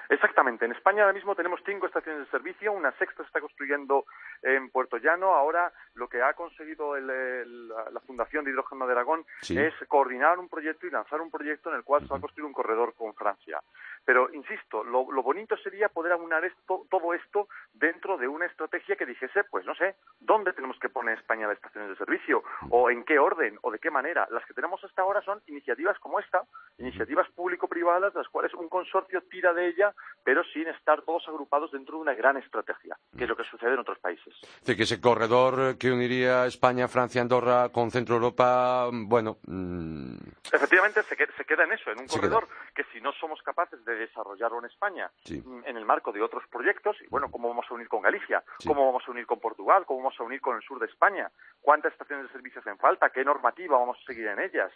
Exactamente. 0.09 0.65
En 0.65 0.71
España 0.71 1.03
ahora 1.03 1.13
mismo 1.13 1.35
tenemos 1.35 1.59
cinco 1.63 1.85
estaciones 1.85 2.21
de 2.21 2.31
servicio, 2.31 2.71
una 2.71 2.91
sexta 2.93 3.21
se 3.21 3.27
está 3.27 3.39
construyendo 3.39 4.05
en 4.41 4.71
Puerto 4.71 4.97
Llano. 4.97 5.35
Ahora 5.35 5.71
lo 5.93 6.07
que 6.07 6.21
ha 6.23 6.33
conseguido 6.33 6.97
la 6.97 7.99
Fundación 8.07 8.45
de 8.45 8.51
Hidrógeno 8.51 8.87
de 8.87 8.93
Aragón 8.93 9.25
es 9.49 9.73
coordinar 9.87 10.39
un 10.39 10.49
proyecto 10.49 10.87
y 10.87 10.91
lanzar 10.91 11.21
un 11.21 11.29
proyecto 11.29 11.69
en 11.69 11.75
el 11.75 11.83
cual 11.83 12.01
se 12.01 12.07
va 12.07 12.17
a 12.17 12.21
construir 12.21 12.45
un 12.45 12.53
corredor 12.53 12.95
con 12.95 13.13
Francia. 13.13 13.61
Pero, 14.09 14.27
insisto, 14.33 14.83
lo, 14.83 15.05
bonito 15.21 15.55
sería 15.57 15.87
poder 15.87 16.13
aunar 16.13 16.41
todo 16.65 17.13
esto 17.13 17.47
dentro 17.73 18.17
de 18.17 18.27
una 18.27 18.47
estrategia 18.47 18.95
que 18.95 19.05
dijese, 19.05 19.43
pues 19.43 19.67
no 19.67 19.75
sé, 19.75 19.97
¿dónde 20.19 20.51
tenemos 20.53 20.79
que 20.79 20.89
poner 20.89 21.19
España 21.19 21.47
las 21.47 21.57
estaciones 21.57 21.91
de 21.91 21.95
servicio? 21.95 22.43
¿O 22.71 22.89
en 22.89 23.03
qué 23.03 23.19
orden? 23.19 23.59
¿O 23.61 23.69
de 23.69 23.77
qué 23.77 23.91
manera? 23.91 24.27
Las 24.31 24.43
que 24.47 24.55
tenemos 24.55 24.83
hasta 24.83 25.03
ahora 25.03 25.21
son 25.21 25.43
iniciativas 25.45 25.99
como 25.99 26.19
esta, 26.19 26.41
iniciativas 26.79 27.29
público-privadas, 27.35 28.15
las 28.15 28.27
cuales 28.29 28.51
un 28.55 28.67
consorcio 28.79 29.21
tira 29.29 29.53
de 29.53 29.67
ella, 29.67 29.93
pero 30.23 30.43
sin 30.53 30.67
estar 30.67 31.01
todos 31.01 31.27
agrupados 31.27 31.71
dentro 31.71 31.95
de 31.95 32.01
una 32.01 32.13
gran 32.13 32.37
estrategia, 32.37 32.97
que 33.17 33.23
es 33.23 33.29
lo 33.29 33.35
que 33.35 33.43
sucede 33.43 33.73
en 33.73 33.79
otros 33.79 33.99
países. 33.99 34.33
De 34.65 34.75
que 34.75 34.83
ese 34.83 35.01
corredor 35.01 35.77
que 35.77 35.91
uniría 35.91 36.45
España, 36.45 36.87
Francia, 36.87 37.21
Andorra 37.21 37.69
con 37.69 37.91
Centro 37.91 38.15
Europa, 38.15 38.89
bueno. 38.91 39.37
Mm, 39.47 40.15
Efectivamente, 40.51 41.03
se, 41.03 41.45
queda 41.45 41.63
en 41.63 41.73
eso, 41.73 41.91
en 41.91 41.99
un 41.99 42.07
corredor 42.07 42.47
que 42.73 42.83
si 42.93 43.01
no 43.01 43.11
somos 43.13 43.41
capaces 43.41 43.83
de 43.83 43.95
desarrollarlo 43.95 44.59
en 44.59 44.65
España 44.65 45.11
mm, 45.29 45.65
en 45.65 45.77
el 45.77 45.85
marco 45.85 46.11
de 46.11 46.21
otros 46.21 46.43
proyectos, 46.49 46.95
y 47.01 47.07
bueno, 47.07 47.29
¿cómo 47.29 47.49
vamos 47.49 47.65
a 47.69 47.73
unir 47.73 47.89
con 47.89 48.01
Galicia? 48.01 48.43
¿Cómo 48.65 48.85
vamos 48.85 49.03
a 49.07 49.11
unir 49.11 49.25
con 49.25 49.39
Portugal? 49.39 49.85
¿Cómo 49.85 49.99
vamos 49.99 50.19
a 50.19 50.23
unir 50.23 50.39
con 50.39 50.55
el 50.55 50.61
sur 50.61 50.79
de 50.79 50.85
España? 50.85 51.29
¿Cuántas 51.59 51.91
estaciones 51.91 52.27
de 52.27 52.31
servicios 52.31 52.65
hacen 52.65 52.77
falta? 52.77 53.09
¿Qué 53.09 53.25
normativa 53.25 53.77
vamos 53.77 53.97
a 54.01 54.05
seguir 54.05 54.27
en 54.27 54.39
ellas? 54.39 54.71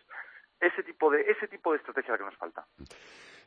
Ese 0.60 0.84
tipo 0.84 1.10
de, 1.12 1.22
ese 1.22 1.48
tipo 1.48 1.72
de 1.72 1.78
estrategia 1.78 2.18
que 2.18 2.24
nos 2.24 2.38
falta. 2.38 2.66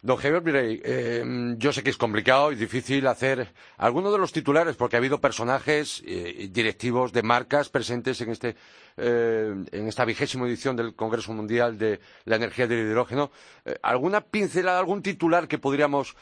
Don 0.03 0.17
Javier 0.17 0.43
Mirey, 0.43 0.81
eh, 0.85 1.55
yo 1.57 1.73
sé 1.73 1.83
que 1.83 1.91
es 1.91 1.97
complicado 1.97 2.53
y 2.53 2.55
difícil 2.55 3.07
hacer 3.07 3.53
algunos 3.79 4.13
de 4.13 4.19
los 4.19 4.33
titulares 4.33 4.77
porque 4.77 4.97
ha 4.97 4.99
habido 4.99 5.21
personajes 5.21 6.03
eh, 6.07 6.49
directivos 6.51 7.13
de 7.13 7.23
marcas 7.23 7.71
presentes 7.71 8.21
en, 8.21 8.31
este, 8.31 8.57
eh, 8.97 9.55
en 9.73 9.89
esta 9.89 10.05
vigésima 10.05 10.47
edición 10.47 10.77
del 10.77 10.95
Congreso 10.95 11.33
Mundial 11.33 11.79
de 11.79 12.01
la 12.25 12.37
Energía 12.37 12.67
del 12.67 12.87
Hidrógeno. 12.87 13.31
¿Alguna 13.83 14.21
pincelada, 14.21 14.79
algún 14.79 15.03
titular 15.03 15.49
que 15.49 15.59
podríamos 15.59 16.15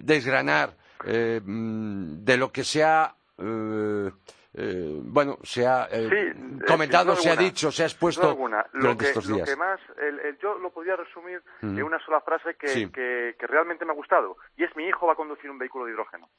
desgranar 0.00 0.76
de 1.04 2.36
lo 2.38 2.52
que 2.52 2.64
sea 2.64 3.16
eh, 4.58 5.00
bueno, 5.02 5.36
se 5.42 5.66
ha 5.66 5.86
eh, 5.92 6.08
eh, 6.10 6.34
comentado, 6.66 7.14
se 7.14 7.28
ha 7.28 7.36
dicho, 7.36 7.70
se 7.70 7.82
ha 7.82 7.86
expuesto 7.86 8.34
durante 8.72 9.04
estos 9.04 9.28
días. 9.28 9.40
Lo 9.40 9.44
que 9.44 9.56
más, 9.56 9.78
yo 10.40 10.56
lo 10.58 10.70
podría 10.70 10.96
resumir 10.96 11.42
en 11.60 11.82
una 11.82 11.98
sola 12.00 12.22
frase 12.22 12.54
que, 12.54 13.36
realmente 13.40 13.84
me 13.84 13.92
ha 13.92 13.94
gustado, 13.94 14.38
y 14.56 14.64
es 14.64 14.74
mi 14.74 14.84
hijo 14.84 15.06
va 15.06 15.12
a 15.12 15.16
conducir 15.16 15.50
un 15.50 15.58
vehículo 15.58 15.84
de 15.84 15.92
hidrógeno. 15.92 16.30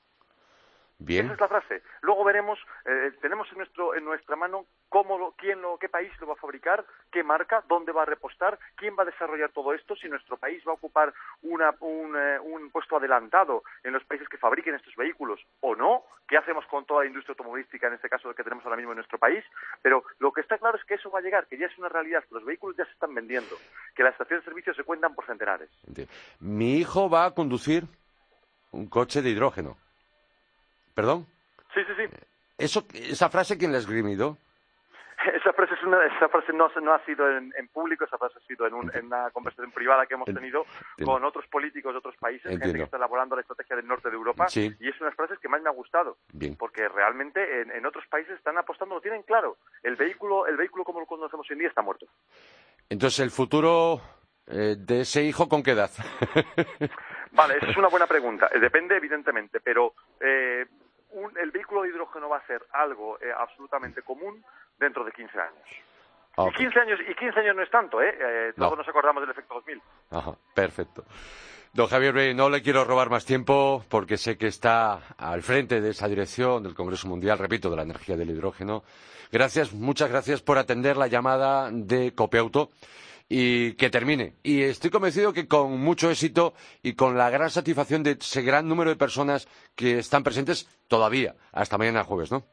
Bien. 1.00 1.25
Esa 1.25 1.36
es 1.36 1.39
la 1.39 1.48
frase. 1.48 1.84
Luego 2.01 2.24
veremos, 2.24 2.58
eh, 2.86 3.12
tenemos 3.22 3.48
en, 3.51 3.60
nuestro, 3.60 3.94
en 3.96 4.04
nuestra 4.04 4.36
mano 4.36 4.66
cómo, 4.89 5.34
quién 5.38 5.62
lo, 5.62 5.77
qué 5.77 5.89
país 5.89 6.12
lo 6.20 6.27
va 6.27 6.34
a 6.34 6.38
fabricar, 6.38 6.86
qué 7.12 7.24
marca, 7.24 7.63
dónde 7.68 7.92
va 7.92 8.01
a 8.01 8.06
repostar, 8.06 8.58
quién 8.75 8.96
va 8.98 9.04
a 9.04 9.06
desarrollar 9.06 9.51
todo 9.51 9.74
esto, 9.74 9.96
si 9.96 10.10
nuestro 10.10 10.38
país 10.38 10.63
va 10.68 10.72
a 10.72 10.75
ocupar 10.75 11.13
una, 11.44 11.75
un, 11.82 12.16
eh, 12.16 12.39
un, 12.39 12.72
puesto 12.72 12.98
adelantado 12.98 13.63
en 13.84 13.94
los 13.94 14.04
países 14.06 14.27
que 14.27 14.38
fabriquen 14.38 14.74
estos 14.74 14.96
vehículos 14.96 15.39
o 15.60 15.75
no, 15.75 16.04
qué 16.27 16.36
hacemos 16.36 16.66
con 16.66 16.86
toda 16.86 17.01
la 17.01 17.08
industria 17.08 17.34
automovilística, 17.34 17.88
en 17.88 17.94
este 17.94 18.10
caso 18.10 18.34
que 18.34 18.44
tenemos 18.44 18.66
ahora 18.66 18.77
mismo 18.77 18.92
en 18.94 18.98
nuestro 18.98 19.20
país. 19.20 19.44
Pero 19.84 20.04
lo 20.18 20.32
que 20.32 20.42
está 20.42 20.58
claro 20.58 20.77
es 20.77 20.84
que 20.84 20.96
eso 20.96 21.12
va 21.12 21.20
a 21.20 21.22
llegar, 21.22 21.46
que 21.46 21.60
ya 21.60 21.68
es 21.68 21.77
una 21.77 21.89
realidad, 21.89 22.24
que 22.24 22.34
los 22.34 22.44
vehículos 22.44 22.75
ya 22.75 22.86
se 22.86 22.92
están 22.92 23.13
vendiendo, 23.13 23.56
que 23.96 24.01
las 24.01 24.13
estaciones 24.13 24.44
de 24.44 24.50
servicio 24.50 24.74
se 24.74 24.84
cuentan 24.84 25.13
por 25.13 25.27
centenares. 25.27 25.70
Mi 26.39 26.77
hijo 26.77 27.08
va 27.08 27.25
a 27.25 27.32
conducir 27.32 27.84
un 28.72 28.88
coche 28.88 29.22
de 29.22 29.30
hidrógeno. 29.30 29.77
¿Perdón? 30.98 31.27
Sí, 31.75 31.82
sí, 31.86 31.94
sí. 31.96 32.18
Eso, 32.58 32.88
¿Esa 32.92 33.30
frase 33.30 33.56
quién 33.56 33.72
la 33.72 33.77
ha 33.77 33.82
esgrimido? 33.82 34.36
esa 35.36 35.54
frase, 35.54 35.75
es 35.75 35.84
una, 35.84 36.04
esa 36.08 36.27
frase 36.27 36.51
no, 36.54 36.72
no 36.82 36.92
ha 36.92 37.06
sido 37.06 37.30
en, 37.38 37.68
público, 37.72 38.06
esa 38.06 38.18
frase 38.18 38.39
ha 38.39 38.48
sido 38.48 38.66
en, 38.66 38.74
una 38.74 39.30
conversación 39.30 39.72
privada 39.72 40.08
que 40.08 40.16
hemos 40.16 40.25
tenido 40.25 40.66
con 41.06 41.24
otros 41.24 41.46
políticos 41.50 41.94
de 41.94 42.00
otros 42.00 42.16
países, 42.18 42.50
gente 42.50 42.74
que 42.74 42.82
está 42.82 42.98
elaborando 42.98 43.36
la 43.36 43.44
estrategia 43.44 43.75
del 43.75 43.86
norte 43.86 44.10
de 44.10 44.16
Europa, 44.16 44.48
y 44.56 44.66
es 44.66 44.80
una 44.80 44.80
de 44.80 45.06
las 45.06 45.16
frases 45.16 45.38
que 45.38 45.48
más 45.48 45.62
me 45.62 45.70
ha 45.70 45.74
gustado, 45.74 46.18
porque 46.58 46.89
realmente 46.89 47.62
en, 47.62 47.86
otros 47.86 48.08
países 48.08 48.36
están 48.36 48.58
apostando, 48.58 48.96
lo 48.96 49.01
tienen 49.01 49.22
claro, 49.22 49.58
el 49.84 49.98
vehículo, 49.98 50.48
el 50.48 50.58
vehículo 50.58 50.84
como 50.84 51.00
lo 51.00 51.06
conocemos 51.06 51.46
hoy 51.48 51.54
en 51.54 51.60
día 51.60 51.70
está 51.70 51.84
muerto. 51.84 52.08
Entonces, 52.89 53.20
el 53.20 53.30
futuro 53.30 54.01
eh, 54.48 54.77
de 54.80 55.01
ese 55.01 55.22
hijo, 55.24 55.48
¿con 55.48 55.62
qué 55.62 55.72
edad? 55.72 55.92
vale, 57.34 57.58
esa 57.58 57.68
es 57.68 57.77
una 57.77 57.89
buena 57.89 58.08
pregunta. 58.08 58.50
Eh, 58.54 58.60
depende, 58.60 58.96
evidentemente, 58.96 59.60
pero 59.60 59.94
eh, 60.22 60.66
el 61.39 61.51
vehículo 61.51 61.83
de 61.83 61.89
hidrógeno 61.89 62.29
va 62.29 62.38
a 62.38 62.47
ser 62.47 62.65
algo 62.74 63.17
absolutamente 63.38 64.01
común 64.01 64.43
dentro 64.77 65.03
de 65.03 65.12
15 65.12 65.39
años. 65.39 65.67
Y 66.38 66.51
15 66.51 66.79
años 66.79 67.00
y 67.07 67.15
15 67.15 67.39
años 67.39 67.55
no 67.55 67.63
es 67.63 67.71
tanto, 67.71 68.01
¿eh? 68.01 68.15
eh 68.19 68.53
todos 68.55 68.77
nos 68.77 68.88
acordamos 68.88 69.21
del 69.21 69.31
efecto 69.31 69.55
2000. 69.55 69.81
Ajá, 70.12 70.36
perfecto. 70.53 71.03
Don 71.74 71.88
Javier 71.88 72.13
Rey, 72.13 72.33
no 72.33 72.50
le 72.50 72.62
quiero 72.62 72.86
robar 72.86 73.09
más 73.09 73.25
tiempo 73.25 73.83
porque 73.89 74.17
sé 74.17 74.38
que 74.38 74.47
está 74.47 75.00
al 75.17 75.41
frente 75.41 75.81
de 75.81 75.89
esa 75.89 76.07
dirección 76.07 76.63
del 76.63 76.75
Congreso 76.75 77.07
Mundial, 77.07 77.39
repito, 77.39 77.69
de 77.69 77.75
la 77.75 77.81
energía 77.83 78.15
del 78.15 78.29
hidrógeno. 78.29 78.83
Gracias, 79.31 79.74
muchas 79.74 80.09
gracias 80.09 80.41
por 80.41 80.57
atender 80.57 80.95
la 80.95 81.07
llamada 81.07 81.69
de 81.71 82.13
Copiauto 82.13 82.69
y 83.29 83.74
que 83.74 83.89
termine. 83.89 84.34
Y 84.43 84.63
estoy 84.63 84.89
convencido 84.89 85.34
que 85.34 85.48
con 85.48 85.79
mucho 85.79 86.10
éxito 86.10 86.53
y 86.81 86.96
con 86.96 87.17
la 87.17 87.29
gran 87.29 87.50
satisfacción 87.50 88.03
de 88.03 88.17
ese 88.19 88.41
gran 88.41 88.67
número 88.67 88.89
de 88.89 88.96
personas 88.96 89.48
que 89.75 90.00
están 90.00 90.24
presentes 90.24 90.67
todavía 90.88 91.36
hasta 91.51 91.77
mañana 91.77 92.03
jueves, 92.03 92.31
¿no? 92.31 92.43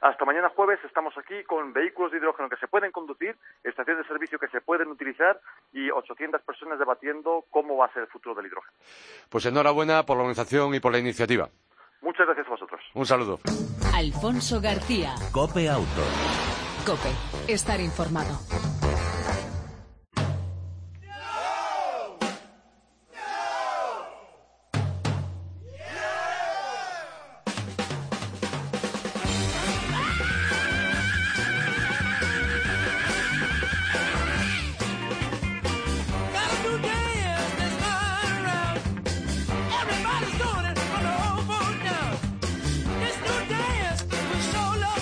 Hasta 0.00 0.24
mañana 0.24 0.48
jueves 0.56 0.78
estamos 0.84 1.12
aquí 1.18 1.44
con 1.44 1.74
vehículos 1.74 2.10
de 2.10 2.18
hidrógeno 2.18 2.48
que 2.48 2.56
se 2.56 2.68
pueden 2.68 2.90
conducir, 2.90 3.36
estaciones 3.62 4.02
de 4.02 4.08
servicio 4.08 4.38
que 4.38 4.48
se 4.48 4.62
pueden 4.62 4.88
utilizar 4.88 5.38
y 5.72 5.90
800 5.90 6.40
personas 6.40 6.78
debatiendo 6.78 7.44
cómo 7.50 7.76
va 7.76 7.86
a 7.86 7.92
ser 7.92 8.04
el 8.04 8.08
futuro 8.08 8.34
del 8.34 8.46
hidrógeno. 8.46 8.72
Pues 9.28 9.44
enhorabuena 9.44 10.06
por 10.06 10.16
la 10.16 10.22
organización 10.22 10.74
y 10.74 10.80
por 10.80 10.92
la 10.92 10.98
iniciativa. 10.98 11.50
Muchas 12.00 12.26
gracias 12.26 12.46
a 12.46 12.50
vosotros. 12.50 12.80
Un 12.94 13.04
saludo. 13.04 13.40
Alfonso 13.94 14.58
García. 14.62 15.14
Cope 15.32 15.68
Auto. 15.68 16.02
Cope. 16.86 17.52
Estar 17.52 17.78
informado. 17.78 18.79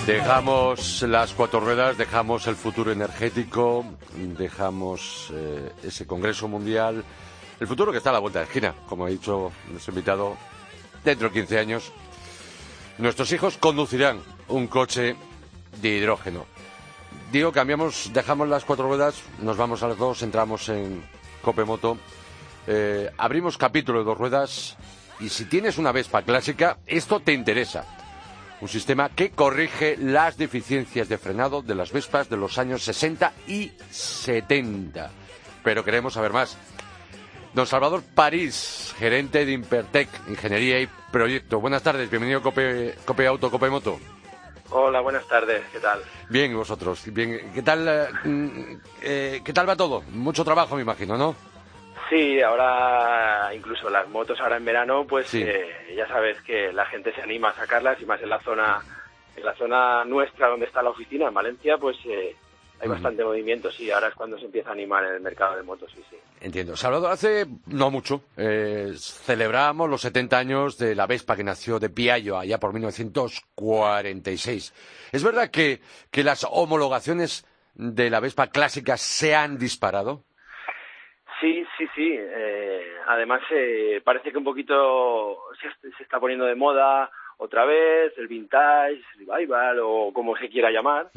Dejamos 0.09 1.03
las 1.03 1.33
cuatro 1.33 1.59
ruedas, 1.59 1.95
dejamos 1.95 2.47
el 2.47 2.55
futuro 2.55 2.91
energético, 2.91 3.85
dejamos 4.15 5.31
eh, 5.31 5.71
ese 5.83 6.07
Congreso 6.07 6.47
Mundial, 6.47 7.03
el 7.59 7.67
futuro 7.67 7.91
que 7.91 7.99
está 7.99 8.09
a 8.09 8.13
la 8.13 8.19
vuelta 8.19 8.39
de 8.39 8.45
esquina, 8.45 8.73
como 8.87 9.05
ha 9.05 9.09
dicho 9.09 9.51
nuestro 9.69 9.91
invitado, 9.91 10.35
dentro 11.05 11.29
de 11.29 11.33
15 11.35 11.59
años. 11.59 11.91
Nuestros 12.97 13.31
hijos 13.33 13.57
conducirán 13.57 14.19
un 14.47 14.65
coche 14.65 15.15
de 15.79 15.89
hidrógeno. 15.89 16.47
Digo, 17.31 17.51
cambiamos, 17.51 18.09
dejamos 18.11 18.49
las 18.49 18.65
cuatro 18.65 18.87
ruedas, 18.87 19.21
nos 19.43 19.57
vamos 19.57 19.83
a 19.83 19.89
las 19.89 19.97
dos, 19.99 20.23
entramos 20.23 20.69
en 20.69 21.03
Copemoto, 21.43 21.99
eh, 22.65 23.11
abrimos 23.15 23.59
capítulo 23.59 23.99
de 23.99 24.05
dos 24.05 24.17
ruedas 24.17 24.75
y 25.19 25.29
si 25.29 25.45
tienes 25.45 25.77
una 25.77 25.91
Vespa 25.91 26.23
clásica, 26.23 26.79
esto 26.87 27.19
te 27.19 27.31
interesa 27.31 27.98
un 28.61 28.67
sistema 28.67 29.09
que 29.09 29.31
corrige 29.31 29.97
las 29.97 30.37
deficiencias 30.37 31.07
de 31.07 31.17
frenado 31.17 31.61
de 31.61 31.75
las 31.75 31.91
Vespas 31.91 32.29
de 32.29 32.37
los 32.37 32.57
años 32.57 32.83
60 32.83 33.33
y 33.47 33.71
70. 33.89 35.11
Pero 35.63 35.83
queremos 35.83 36.13
saber 36.13 36.33
más. 36.33 36.57
Don 37.53 37.65
Salvador 37.65 38.03
París, 38.13 38.93
gerente 38.97 39.45
de 39.45 39.53
Impertec, 39.53 40.09
Ingeniería 40.27 40.79
y 40.81 40.89
Proyecto. 41.11 41.59
Buenas 41.59 41.81
tardes, 41.81 42.09
bienvenido 42.09 42.39
a 42.39 42.43
Cope, 42.43 42.95
Cope 43.05 43.25
Auto, 43.27 43.49
Cope 43.49 43.69
Moto. 43.69 43.99
Hola, 44.71 45.01
buenas 45.01 45.27
tardes, 45.27 45.63
¿qué 45.71 45.79
tal? 45.79 46.01
Bien, 46.29 46.55
vosotros. 46.55 47.01
Bien, 47.11 47.51
¿qué 47.55 47.63
tal, 47.63 47.87
eh, 47.87 48.07
mm, 48.23 48.49
eh, 49.01 49.41
¿qué 49.43 49.51
tal 49.51 49.67
va 49.67 49.75
todo? 49.75 50.03
Mucho 50.11 50.45
trabajo, 50.45 50.75
me 50.75 50.83
imagino, 50.83 51.17
¿no? 51.17 51.35
Sí, 52.09 52.41
ahora 52.41 53.51
incluso 53.53 53.89
las 53.89 54.09
motos 54.09 54.39
ahora 54.39 54.57
en 54.57 54.65
verano, 54.65 55.05
pues 55.05 55.31
eh, 55.35 55.93
ya 55.95 56.07
sabes 56.07 56.41
que 56.41 56.73
la 56.73 56.85
gente 56.87 57.13
se 57.13 57.21
anima 57.21 57.49
a 57.49 57.55
sacarlas 57.55 58.01
y 58.01 58.05
más 58.05 58.21
en 58.21 58.29
la 58.29 58.39
zona 58.39 58.81
en 59.35 59.45
la 59.45 59.55
zona 59.55 60.03
nuestra 60.05 60.47
donde 60.47 60.65
está 60.65 60.81
la 60.81 60.89
oficina 60.89 61.27
en 61.27 61.33
Valencia, 61.33 61.77
pues 61.77 61.97
eh, 62.05 62.35
hay 62.79 62.87
bastante 62.87 63.23
movimiento, 63.23 63.71
sí, 63.71 63.91
ahora 63.91 64.07
es 64.07 64.15
cuando 64.15 64.39
se 64.39 64.45
empieza 64.45 64.69
a 64.69 64.73
animar 64.73 65.03
en 65.03 65.15
el 65.15 65.21
mercado 65.21 65.55
de 65.55 65.63
motos, 65.63 65.91
sí, 65.93 66.01
sí. 66.09 66.15
Entiendo. 66.41 66.77
Salvador, 66.77 67.11
hace 67.11 67.45
no 67.67 67.91
mucho 67.91 68.21
eh, 68.37 68.93
celebramos 68.97 69.89
los 69.89 70.01
70 70.01 70.37
años 70.37 70.77
de 70.77 70.95
la 70.95 71.05
Vespa 71.05 71.35
que 71.35 71.43
nació 71.43 71.79
de 71.79 71.89
Piaggio 71.89 72.37
allá 72.37 72.59
por 72.59 72.73
1946. 72.73 74.73
¿Es 75.11 75.23
verdad 75.23 75.51
que, 75.51 75.81
que 76.09 76.23
las 76.23 76.47
homologaciones 76.49 77.45
de 77.75 78.09
la 78.09 78.21
Vespa 78.21 78.47
clásica 78.47 78.97
se 78.97 79.35
han 79.35 79.57
disparado? 79.57 80.23
Sí, 81.39 81.65
sí, 81.77 81.85
sí. 81.95 82.15
Eh, 82.17 82.93
además, 83.07 83.41
eh, 83.51 84.01
parece 84.03 84.31
que 84.31 84.37
un 84.37 84.43
poquito 84.43 85.37
se, 85.61 86.03
está 86.03 86.19
poniendo 86.19 86.45
de 86.45 86.55
moda 86.55 87.09
otra 87.37 87.65
vez 87.65 88.13
el 88.17 88.27
vintage, 88.27 89.01
el 89.17 89.27
revival 89.27 89.79
o 89.81 90.11
como 90.13 90.35
se 90.35 90.49
quiera 90.49 90.71
llamar. 90.71 91.09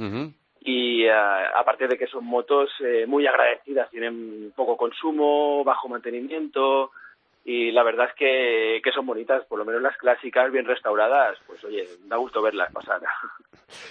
Y 0.61 1.05
eh, 1.05 1.13
aparte 1.13 1.89
de 1.89 1.99
que 1.99 2.07
son 2.07 2.25
motos 2.25 2.71
muy 3.09 3.27
agradecidas, 3.27 3.91
tienen 3.91 4.53
poco 4.55 4.77
consumo, 4.77 5.65
bajo 5.65 5.89
mantenimiento 5.89 6.93
y 7.45 7.73
la 7.73 7.83
verdad 7.83 8.07
es 8.09 8.15
que, 8.15 8.81
que, 8.85 8.93
son 8.93 9.05
bonitas, 9.05 9.45
por 9.47 9.59
lo 9.59 9.65
menos 9.65 9.83
las 9.83 9.97
clásicas, 9.97 10.53
bien 10.53 10.65
restauradas, 10.65 11.37
pues 11.45 11.65
oye, 11.65 11.89
da 12.05 12.17
gusto 12.17 12.41
verlas 12.41 12.73
pasar. 12.73 13.01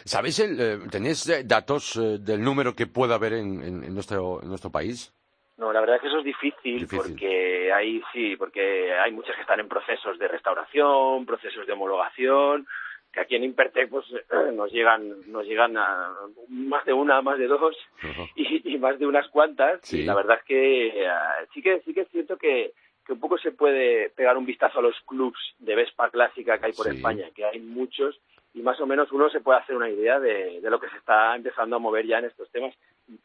¿Sabéis, 0.05 0.39
el, 0.39 0.89
tenéis 0.89 1.29
datos 1.45 1.99
del 2.21 2.41
número 2.41 2.73
que 2.73 2.87
pueda 2.87 3.15
haber 3.15 3.33
en, 3.33 3.61
en, 3.61 3.93
nuestro, 3.93 4.41
en 4.41 4.47
nuestro 4.47 4.71
país? 4.71 5.13
No, 5.61 5.71
la 5.71 5.79
verdad 5.79 5.97
es 5.97 6.01
que 6.01 6.07
eso 6.07 6.17
es 6.17 6.25
difícil, 6.25 6.87
porque 6.87 7.71
hay 7.71 8.01
sí, 8.11 8.35
porque 8.35 8.93
hay 8.93 9.11
muchas 9.11 9.35
que 9.35 9.43
están 9.43 9.59
en 9.59 9.67
procesos 9.67 10.17
de 10.17 10.27
restauración, 10.27 11.23
procesos 11.27 11.67
de 11.67 11.73
homologación, 11.73 12.65
que 13.13 13.19
aquí 13.19 13.35
en 13.35 13.43
Impertec 13.43 13.87
pues 13.87 14.07
nos 14.55 14.71
llegan 14.71 15.31
nos 15.31 15.45
llegan 15.45 15.77
a 15.77 16.15
más 16.49 16.83
de 16.83 16.93
una, 16.93 17.21
más 17.21 17.37
de 17.37 17.45
dos 17.45 17.77
y, 18.35 18.75
más 18.79 18.97
de 18.97 19.05
unas 19.05 19.27
cuantas. 19.29 19.93
Y 19.93 20.01
la 20.01 20.15
verdad 20.15 20.39
es 20.39 20.45
que 20.45 20.87
eh, 20.87 21.11
sí 21.53 21.61
que 21.61 21.81
sí 21.81 21.93
que 21.93 22.01
es 22.01 22.09
cierto 22.09 22.37
que 22.37 22.71
que 23.05 23.13
un 23.13 23.19
poco 23.19 23.37
se 23.37 23.51
puede 23.51 24.09
pegar 24.09 24.37
un 24.37 24.45
vistazo 24.47 24.79
a 24.79 24.83
los 24.83 24.99
clubs 25.01 25.39
de 25.59 25.75
Vespa 25.75 26.09
clásica 26.09 26.57
que 26.57 26.65
hay 26.65 26.73
por 26.73 26.87
España, 26.87 27.29
que 27.35 27.45
hay 27.45 27.59
muchos, 27.59 28.19
y 28.53 28.61
más 28.61 28.79
o 28.81 28.85
menos 28.85 29.11
uno 29.11 29.29
se 29.29 29.39
puede 29.39 29.59
hacer 29.59 29.75
una 29.75 29.89
idea 29.89 30.19
de, 30.19 30.59
lo 30.63 30.79
que 30.79 30.89
se 30.89 30.97
está 30.97 31.35
empezando 31.35 31.75
a 31.75 31.79
mover 31.79 32.05
ya 32.05 32.19
en 32.19 32.25
estos 32.25 32.49
temas, 32.51 32.75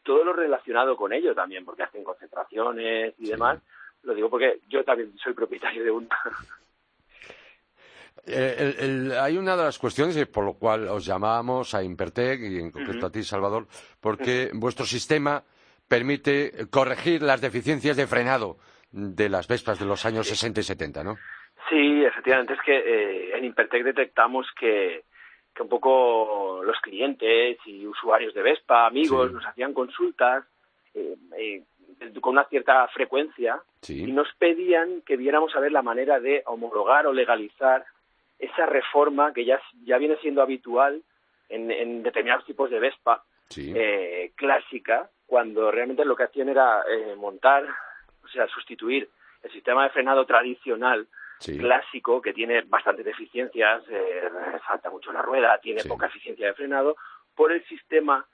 todo 0.03 0.23
lo 0.23 0.33
relacionado 0.33 0.95
con 0.95 1.13
ello 1.13 1.33
también, 1.33 1.65
porque 1.65 1.83
hacen 1.83 2.03
concentraciones 2.03 3.13
y 3.17 3.29
demás. 3.29 3.59
Lo 4.03 4.13
digo 4.13 4.29
porque 4.29 4.59
yo 4.67 4.83
también 4.83 5.17
soy 5.17 5.33
propietario 5.33 5.83
de 5.83 5.91
una. 5.91 6.09
Eh, 8.29 9.13
hay 9.17 9.37
una 9.37 9.55
de 9.55 9.63
las 9.63 9.79
cuestiones 9.79 10.27
por 10.27 10.43
lo 10.43 10.55
cual 10.55 10.89
os 10.89 11.05
llamamos 11.05 11.73
a 11.73 11.81
Impertec 11.81 12.41
y 12.41 12.59
en 12.59 12.71
concreto 12.71 13.05
a 13.05 13.09
ti, 13.09 13.23
Salvador, 13.23 13.67
porque 14.01 14.49
vuestro 14.53 14.85
sistema 14.85 15.41
permite 15.87 16.67
corregir 16.69 17.21
las 17.21 17.39
deficiencias 17.39 17.95
de 17.95 18.05
frenado 18.05 18.57
de 18.91 19.29
las 19.29 19.47
Vespas 19.47 19.79
de 19.79 19.85
los 19.85 20.05
años 20.05 20.27
60 20.27 20.59
y 20.59 20.63
70, 20.63 21.03
¿no? 21.05 21.15
Sí, 21.69 22.03
efectivamente. 22.03 22.53
Es 22.53 22.59
que 22.65 22.77
eh, 22.77 23.37
en 23.37 23.45
Impertec 23.45 23.83
detectamos 23.83 24.47
que, 24.59 25.05
que 25.57 25.63
un 25.63 25.69
poco 25.69 26.61
los 26.63 26.79
clientes 26.81 27.57
y 27.65 27.87
usuarios 27.87 28.33
de 28.35 28.43
Vespa, 28.43 28.85
amigos, 28.85 29.31
nos 29.31 29.43
hacían 29.43 29.73
consultas 29.73 30.45
eh, 30.93 31.15
eh, 31.35 31.63
con 32.21 32.33
una 32.33 32.45
cierta 32.45 32.87
frecuencia 32.89 33.59
y 33.87 34.11
nos 34.11 34.27
pedían 34.37 35.01
que 35.01 35.17
viéramos 35.17 35.55
a 35.55 35.59
ver 35.59 35.71
la 35.71 35.81
manera 35.81 36.19
de 36.19 36.43
homologar 36.45 37.07
o 37.07 37.13
legalizar 37.13 37.85
esa 38.37 38.67
reforma 38.67 39.33
que 39.33 39.45
ya, 39.45 39.59
ya 39.83 39.97
viene 39.97 40.17
siendo 40.17 40.43
habitual 40.43 41.01
en, 41.49 41.71
en 41.71 42.03
determinados 42.03 42.45
tipos 42.45 42.69
de 42.69 42.79
Vespa 42.79 43.23
clásica, 44.35 45.09
cuando 45.25 45.71
realmente 45.71 46.05
lo 46.05 46.15
que 46.15 46.23
hacían 46.23 46.49
era 46.49 46.83
montar 47.17 47.65
o 48.23 48.27
sea, 48.27 48.47
sustituir 48.47 49.09
el 49.41 49.51
sistema 49.51 49.83
de 49.83 49.89
frenado 49.89 50.25
tradicional 50.25 51.07
clásico 51.39 52.21
que 52.21 52.33
tiene 52.33 52.61
bastantes 52.61 53.05
deficiencias, 53.05 53.83
eh, 53.89 54.29
salta 54.67 54.89
mucho 54.89 55.11
la 55.11 55.21
rueda, 55.21 55.59
tiene 55.59 55.83
poca 55.83 56.07
eficiencia 56.07 56.47
de 56.47 56.53
frenado, 56.53 56.95
por 57.35 57.51
el 57.51 57.63
sistema 57.67 58.25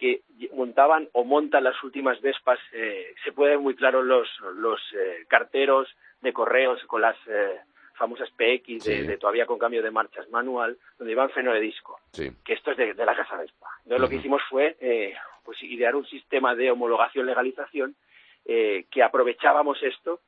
que 0.00 0.22
montaban 0.54 1.08
o 1.12 1.24
montan 1.24 1.62
las 1.62 1.82
últimas 1.84 2.20
Vespas, 2.22 2.58
eh, 2.72 3.14
se 3.22 3.32
puede 3.32 3.50
ver 3.50 3.60
muy 3.60 3.74
claro 3.74 4.02
los, 4.02 4.26
los 4.54 4.80
eh, 4.94 5.26
carteros 5.28 5.94
de 6.22 6.32
correos 6.32 6.82
con 6.86 7.02
las 7.02 7.16
eh, 7.26 7.60
famosas 7.92 8.30
PX 8.30 8.84
de, 8.84 9.18
todavía 9.18 9.44
con 9.44 9.58
cambio 9.58 9.82
de 9.82 9.90
marchas 9.90 10.26
manual, 10.30 10.78
donde 10.98 11.12
iban 11.12 11.28
freno 11.28 11.52
de 11.52 11.60
disco, 11.60 12.00
que 12.14 12.52
esto 12.54 12.70
es 12.70 12.78
de, 12.78 12.94
la 12.94 13.14
casa 13.14 13.36
Vespa. 13.36 13.68
Entonces 13.84 14.00
lo 14.00 14.08
que 14.08 14.16
hicimos 14.16 14.40
fue 14.48 14.74
pues 15.44 15.62
idear 15.64 15.94
un 15.94 16.06
sistema 16.06 16.54
de 16.54 16.70
homologación 16.70 17.26
legalización 17.26 17.94
que 18.42 19.02
aprovechábamos 19.02 19.82
esto 19.82 20.20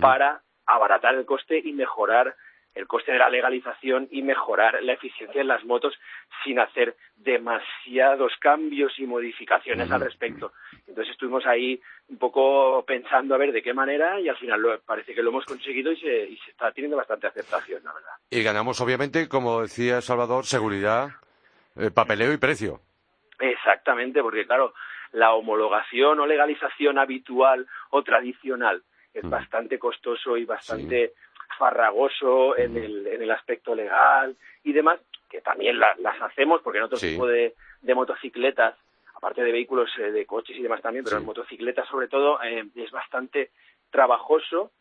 para 0.00 0.40
abaratar 0.74 1.14
el 1.14 1.24
coste 1.24 1.60
y 1.62 1.72
mejorar 1.72 2.36
el 2.74 2.86
coste 2.86 3.12
de 3.12 3.18
la 3.18 3.28
legalización 3.28 4.08
y 4.10 4.22
mejorar 4.22 4.82
la 4.82 4.92
eficiencia 4.92 5.40
en 5.40 5.48
las 5.48 5.64
motos 5.64 5.98
sin 6.44 6.58
hacer 6.60 6.96
demasiados 7.16 8.32
cambios 8.38 8.96
y 8.98 9.06
modificaciones 9.06 9.90
al 9.90 10.02
respecto. 10.02 10.52
Entonces 10.86 11.12
estuvimos 11.12 11.46
ahí 11.46 11.80
un 12.08 12.18
poco 12.18 12.84
pensando 12.86 13.34
a 13.34 13.38
ver 13.38 13.52
de 13.52 13.62
qué 13.62 13.74
manera 13.74 14.20
y 14.20 14.28
al 14.28 14.36
final 14.36 14.80
parece 14.86 15.14
que 15.14 15.22
lo 15.22 15.30
hemos 15.30 15.44
conseguido 15.44 15.92
y 15.92 15.96
se, 15.96 16.32
está 16.48 16.70
teniendo 16.72 16.96
bastante 16.96 17.26
aceptación, 17.26 17.82
la 17.84 17.92
verdad. 17.92 18.12
Y 18.30 18.42
ganamos, 18.42 18.80
obviamente, 18.80 19.28
como 19.28 19.62
decía 19.62 20.00
Salvador, 20.00 20.46
seguridad, 20.46 21.10
eh, 21.76 21.90
papeleo 21.90 22.32
y 22.32 22.36
precio. 22.36 22.80
Exactamente, 23.40 24.22
porque 24.22 24.46
claro, 24.46 24.74
la 25.12 25.32
homologación 25.32 26.20
o 26.20 26.26
legalización 26.26 26.98
habitual 26.98 27.66
o 27.90 28.02
tradicional 28.02 28.82
es 29.14 29.28
bastante 29.28 29.78
costoso 29.78 30.36
y 30.36 30.44
bastante 30.44 31.14
farragoso 31.58 32.56
en 32.56 32.76
el, 32.76 33.06
en 33.06 33.22
el 33.22 33.30
aspecto 33.30 33.74
legal 33.74 34.36
y 34.64 34.72
demás, 34.72 35.00
que 35.28 35.40
también 35.40 35.78
las 35.78 36.22
hacemos 36.22 36.62
porque 36.62 36.78
en 36.78 36.84
otro 36.84 36.98
tipo 36.98 37.26
de, 37.26 37.54
de 37.82 37.94
motocicletas 37.94 38.76
aparte 39.20 39.42
de 39.42 39.52
vehículos 39.52 39.90
eh, 39.98 40.10
de 40.12 40.24
coches 40.24 40.56
y 40.56 40.62
demás 40.62 40.80
también, 40.80 41.04
pero 41.04 41.18
en 41.18 41.26
motocicletas 41.26 41.86
sobre 41.88 42.08
todo 42.08 42.42
eh, 42.42 42.64
es 42.74 42.90
bastante 42.90 43.50
trabajoso 43.90 44.72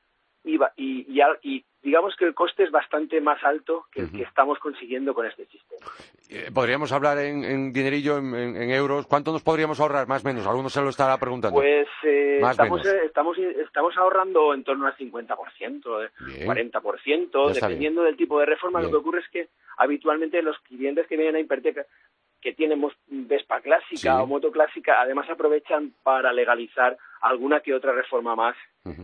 y, 0.45 0.57
y, 0.77 1.21
y, 1.43 1.65
digamos 1.81 2.15
que 2.17 2.25
el 2.25 2.33
coste 2.33 2.63
es 2.63 2.71
bastante 2.71 3.21
más 3.21 3.43
alto 3.43 3.85
que 3.91 4.01
el 4.01 4.11
que 4.11 4.23
estamos 4.23 4.59
consiguiendo 4.59 5.13
con 5.13 5.25
este 5.25 5.45
sistema. 5.45 5.87
Eh, 6.29 6.51
podríamos 6.53 6.91
hablar 6.91 7.17
en, 7.19 7.71
dinerillo, 7.71 8.17
en, 8.17 8.71
euros. 8.71 9.07
¿Cuánto 9.07 9.31
nos 9.31 9.41
podríamos 9.41 9.79
ahorrar, 9.79 10.07
más 10.07 10.23
o 10.23 10.27
menos? 10.27 10.45
Alguno 10.45 10.69
se 10.69 10.81
lo 10.81 10.89
estará 10.89 11.17
preguntando. 11.17 11.59
Pues 11.59 11.87
eh, 12.03 12.41
estamos, 12.43 12.85
eh, 12.85 13.01
estamos, 13.05 13.37
estamos 13.37 13.97
ahorrando 13.97 14.53
en 14.53 14.63
torno 14.63 14.87
al 14.87 14.95
50%, 14.97 16.09
40%, 16.45 17.53
dependiendo 17.53 18.03
del 18.03 18.17
tipo 18.17 18.39
de 18.39 18.45
reforma. 18.45 18.81
Lo 18.81 18.89
que 18.89 18.97
ocurre 18.97 19.21
es 19.21 19.29
que 19.29 19.49
habitualmente 19.77 20.41
los 20.41 20.59
clientes 20.59 21.07
que 21.07 21.17
vienen 21.17 21.35
a 21.35 21.39
Impertec 21.39 21.87
que 22.41 22.53
tienen 22.53 22.81
Vespa 23.07 23.61
clásica 23.61 24.21
o 24.21 24.27
moto 24.27 24.51
clásica, 24.51 25.01
además 25.01 25.29
aprovechan 25.29 25.93
para 26.03 26.31
legalizar 26.31 26.97
alguna 27.21 27.59
que 27.59 27.73
otra 27.73 27.91
reforma 27.91 28.35
más 28.35 28.55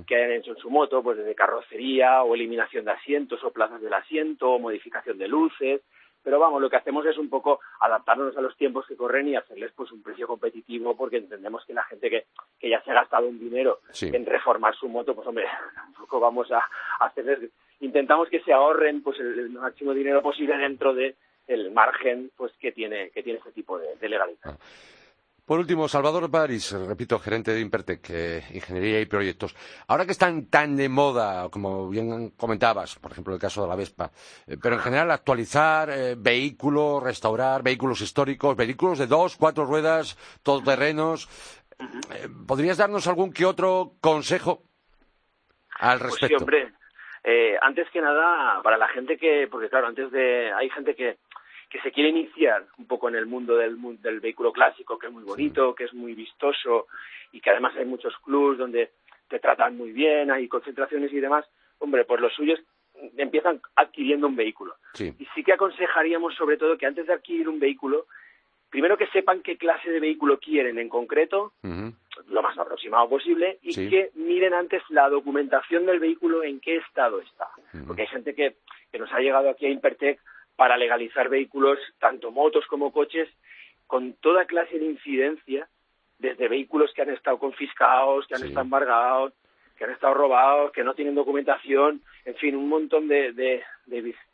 que 0.07 0.15
hayan 0.15 0.31
hecho 0.31 0.51
en 0.51 0.57
su 0.57 0.69
moto, 0.69 1.03
pues 1.03 1.17
desde 1.17 1.35
carrocería 1.35 2.23
o 2.23 2.33
eliminación 2.33 2.85
de 2.85 2.91
asientos 2.91 3.43
o 3.43 3.51
plazas 3.51 3.81
del 3.81 3.93
asiento 3.93 4.51
o 4.51 4.59
modificación 4.59 5.17
de 5.17 5.27
luces. 5.27 5.81
Pero 6.23 6.39
vamos, 6.39 6.59
lo 6.59 6.71
que 6.71 6.77
hacemos 6.77 7.05
es 7.05 7.19
un 7.19 7.29
poco 7.29 7.59
adaptarnos 7.79 8.35
a 8.35 8.41
los 8.41 8.57
tiempos 8.57 8.87
que 8.87 8.95
corren 8.95 9.27
y 9.27 9.35
hacerles 9.35 9.71
pues 9.75 9.91
un 9.91 10.01
precio 10.01 10.25
competitivo 10.25 10.97
porque 10.97 11.17
entendemos 11.17 11.63
que 11.67 11.75
la 11.75 11.83
gente 11.83 12.09
que, 12.09 12.25
que 12.59 12.67
ya 12.67 12.81
se 12.81 12.89
ha 12.89 12.95
gastado 12.95 13.27
un 13.27 13.37
dinero 13.37 13.81
en 14.01 14.25
reformar 14.25 14.75
su 14.75 14.89
moto, 14.89 15.13
pues 15.13 15.27
hombre, 15.27 15.45
tampoco 15.75 16.19
vamos 16.19 16.51
a 16.51 16.63
hacerles, 16.99 17.51
intentamos 17.79 18.27
que 18.29 18.39
se 18.39 18.51
ahorren 18.51 19.03
pues 19.03 19.19
el, 19.19 19.51
máximo 19.51 19.93
dinero 19.93 20.23
posible 20.23 20.57
dentro 20.57 20.95
de 20.95 21.15
el 21.47 21.71
margen 21.71 22.31
pues 22.35 22.51
que 22.59 22.71
tiene 22.71 23.09
que 23.11 23.23
tiene 23.23 23.39
este 23.39 23.51
tipo 23.51 23.77
de, 23.77 23.95
de 23.95 24.09
legalidad. 24.09 24.39
Ah. 24.43 24.57
Por 25.45 25.59
último, 25.59 25.87
Salvador 25.87 26.27
Baris, 26.27 26.71
repito, 26.71 27.19
gerente 27.19 27.53
de 27.53 27.59
Impertec, 27.59 28.09
eh, 28.09 28.43
Ingeniería 28.51 28.99
y 28.99 29.05
Proyectos. 29.05 29.55
Ahora 29.87 30.03
que 30.03 30.11
están 30.11 30.49
tan 30.49 30.75
de 30.75 30.89
moda, 30.89 31.49
como 31.51 31.87
bien 31.87 32.31
comentabas, 32.31 32.95
por 32.95 33.11
ejemplo, 33.11 33.35
el 33.35 33.39
caso 33.39 33.61
de 33.61 33.67
la 33.67 33.75
Vespa, 33.75 34.09
eh, 34.47 34.57
pero 34.59 34.73
en 34.73 34.81
general 34.81 35.11
actualizar 35.11 35.91
eh, 35.91 36.15
vehículos, 36.17 37.03
restaurar 37.03 37.61
vehículos 37.61 38.01
históricos, 38.01 38.57
vehículos 38.57 38.97
de 38.97 39.05
dos, 39.05 39.37
cuatro 39.37 39.65
ruedas, 39.65 40.17
todoterrenos, 40.41 41.29
¿podrías 42.47 42.79
darnos 42.79 43.05
algún 43.05 43.31
que 43.31 43.45
otro 43.45 43.91
consejo 44.01 44.63
al 45.77 45.99
pues 45.99 46.09
respecto? 46.09 46.39
sí, 46.39 46.43
hombre. 46.43 46.73
antes 47.61 47.87
que 47.91 48.01
nada, 48.01 48.63
para 48.63 48.77
la 48.77 48.87
gente 48.87 49.15
que, 49.15 49.47
porque 49.51 49.69
claro, 49.69 49.85
antes 49.85 50.09
de, 50.09 50.51
hay 50.53 50.71
gente 50.71 50.95
que 50.95 51.19
que 51.75 51.81
se 51.81 51.91
quiere 51.91 52.09
iniciar 52.09 52.65
un 52.77 52.87
poco 52.87 53.09
en 53.09 53.15
el 53.15 53.25
mundo 53.25 53.57
del, 53.57 53.77
del 54.01 54.21
vehículo 54.21 54.53
clásico, 54.53 54.97
que 54.97 55.07
es 55.07 55.11
muy 55.11 55.23
bonito, 55.23 55.75
que 55.75 55.83
es 55.83 55.93
muy 55.93 56.13
vistoso 56.13 56.87
y 57.33 57.41
que 57.41 57.49
además 57.49 57.75
hay 57.75 57.83
muchos 57.83 58.15
clubs 58.19 58.57
donde 58.57 58.91
te 59.27 59.39
tratan 59.39 59.75
muy 59.75 59.91
bien, 59.91 60.31
hay 60.31 60.47
concentraciones 60.47 61.11
y 61.11 61.19
demás, 61.19 61.45
hombre, 61.79 62.05
pues 62.05 62.21
los 62.21 62.33
suyos 62.33 62.61
empiezan 63.17 63.59
adquiriendo 63.75 64.25
un 64.27 64.37
vehículo. 64.37 64.75
Y 64.97 65.27
sí 65.35 65.43
que 65.43 65.51
aconsejaríamos 65.51 66.33
sobre 66.35 66.55
todo 66.55 66.77
que 66.77 66.85
antes 66.85 67.07
de 67.07 67.13
adquirir 67.13 67.49
un 67.49 67.59
vehículo, 67.59 68.05
primero 68.69 68.95
que 68.95 69.07
sepan 69.07 69.41
qué 69.41 69.57
clase 69.57 69.91
de 69.91 69.99
vehículo 69.99 70.39
quieren 70.39 70.79
en 70.79 70.87
concreto, 70.87 71.51
lo 71.61 72.41
más 72.41 72.57
aproximado 72.57 73.09
posible, 73.09 73.59
y 73.61 73.73
que 73.89 74.11
miren 74.15 74.53
antes 74.53 74.81
la 74.87 75.09
documentación 75.09 75.85
del 75.85 75.99
vehículo 75.99 76.41
en 76.41 76.61
qué 76.61 76.77
estado 76.77 77.19
está. 77.19 77.49
Porque 77.85 78.03
hay 78.03 78.07
gente 78.07 78.33
que, 78.33 78.55
que 78.93 78.97
nos 78.99 79.11
ha 79.11 79.19
llegado 79.19 79.49
aquí 79.49 79.65
a 79.65 79.69
Impertec 79.69 80.21
para 80.55 80.77
legalizar 80.77 81.29
vehículos, 81.29 81.79
tanto 81.99 82.31
motos 82.31 82.65
como 82.67 82.91
coches, 82.91 83.29
con 83.87 84.13
toda 84.13 84.45
clase 84.45 84.79
de 84.79 84.85
incidencia, 84.85 85.67
desde 86.17 86.47
vehículos 86.47 86.91
que 86.93 87.01
han 87.01 87.09
estado 87.09 87.37
confiscados, 87.37 88.25
que 88.27 88.35
han 88.35 88.43
estado 88.43 88.61
embargados, 88.61 89.33
que 89.77 89.83
han 89.83 89.91
estado 89.91 90.13
robados, 90.13 90.71
que 90.71 90.83
no 90.83 90.93
tienen 90.93 91.15
documentación, 91.15 92.01
en 92.23 92.35
fin, 92.35 92.55
un 92.55 92.69
montón 92.69 93.07
de, 93.07 93.33
de, 93.33 93.61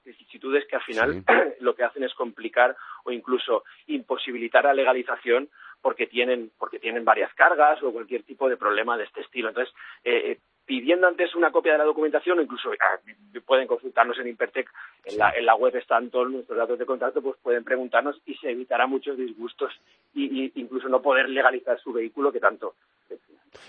vicisitudes 0.05 0.65
que 0.67 0.75
al 0.75 0.83
final 0.83 1.23
lo 1.59 1.75
que 1.75 1.83
hacen 1.83 2.03
es 2.03 2.13
complicar 2.13 2.75
o 3.03 3.11
incluso 3.11 3.63
imposibilitar 3.87 4.63
la 4.65 4.73
legalización 4.73 5.49
porque 5.81 6.05
tienen 6.05 6.51
porque 6.59 6.77
tienen 6.77 7.03
varias 7.03 7.33
cargas 7.33 7.81
o 7.81 7.91
cualquier 7.91 8.23
tipo 8.23 8.47
de 8.47 8.57
problema 8.57 8.97
de 8.97 9.05
este 9.05 9.21
estilo. 9.21 9.49
Entonces, 9.49 9.73
eh, 10.03 10.31
eh 10.31 10.39
pidiendo 10.71 11.05
antes 11.05 11.35
una 11.35 11.51
copia 11.51 11.73
de 11.73 11.79
la 11.79 11.83
documentación 11.83 12.39
o 12.39 12.41
incluso 12.41 12.71
ah, 12.71 12.97
pueden 13.45 13.67
consultarnos 13.67 14.17
en 14.19 14.29
Impertec, 14.29 14.71
en 15.03 15.17
la, 15.17 15.31
en 15.31 15.45
la 15.45 15.53
web 15.55 15.75
están 15.75 16.09
todos 16.09 16.31
nuestros 16.31 16.57
datos 16.57 16.79
de 16.79 16.85
contacto, 16.85 17.21
pues 17.21 17.35
pueden 17.43 17.65
preguntarnos 17.65 18.21
y 18.25 18.35
se 18.35 18.51
evitará 18.51 18.87
muchos 18.87 19.17
disgustos 19.17 19.73
y, 20.13 20.49
incluso 20.55 20.87
no 20.87 21.01
poder 21.01 21.27
legalizar 21.27 21.77
su 21.81 21.91
vehículo 21.91 22.31
que 22.31 22.39
tanto 22.39 22.75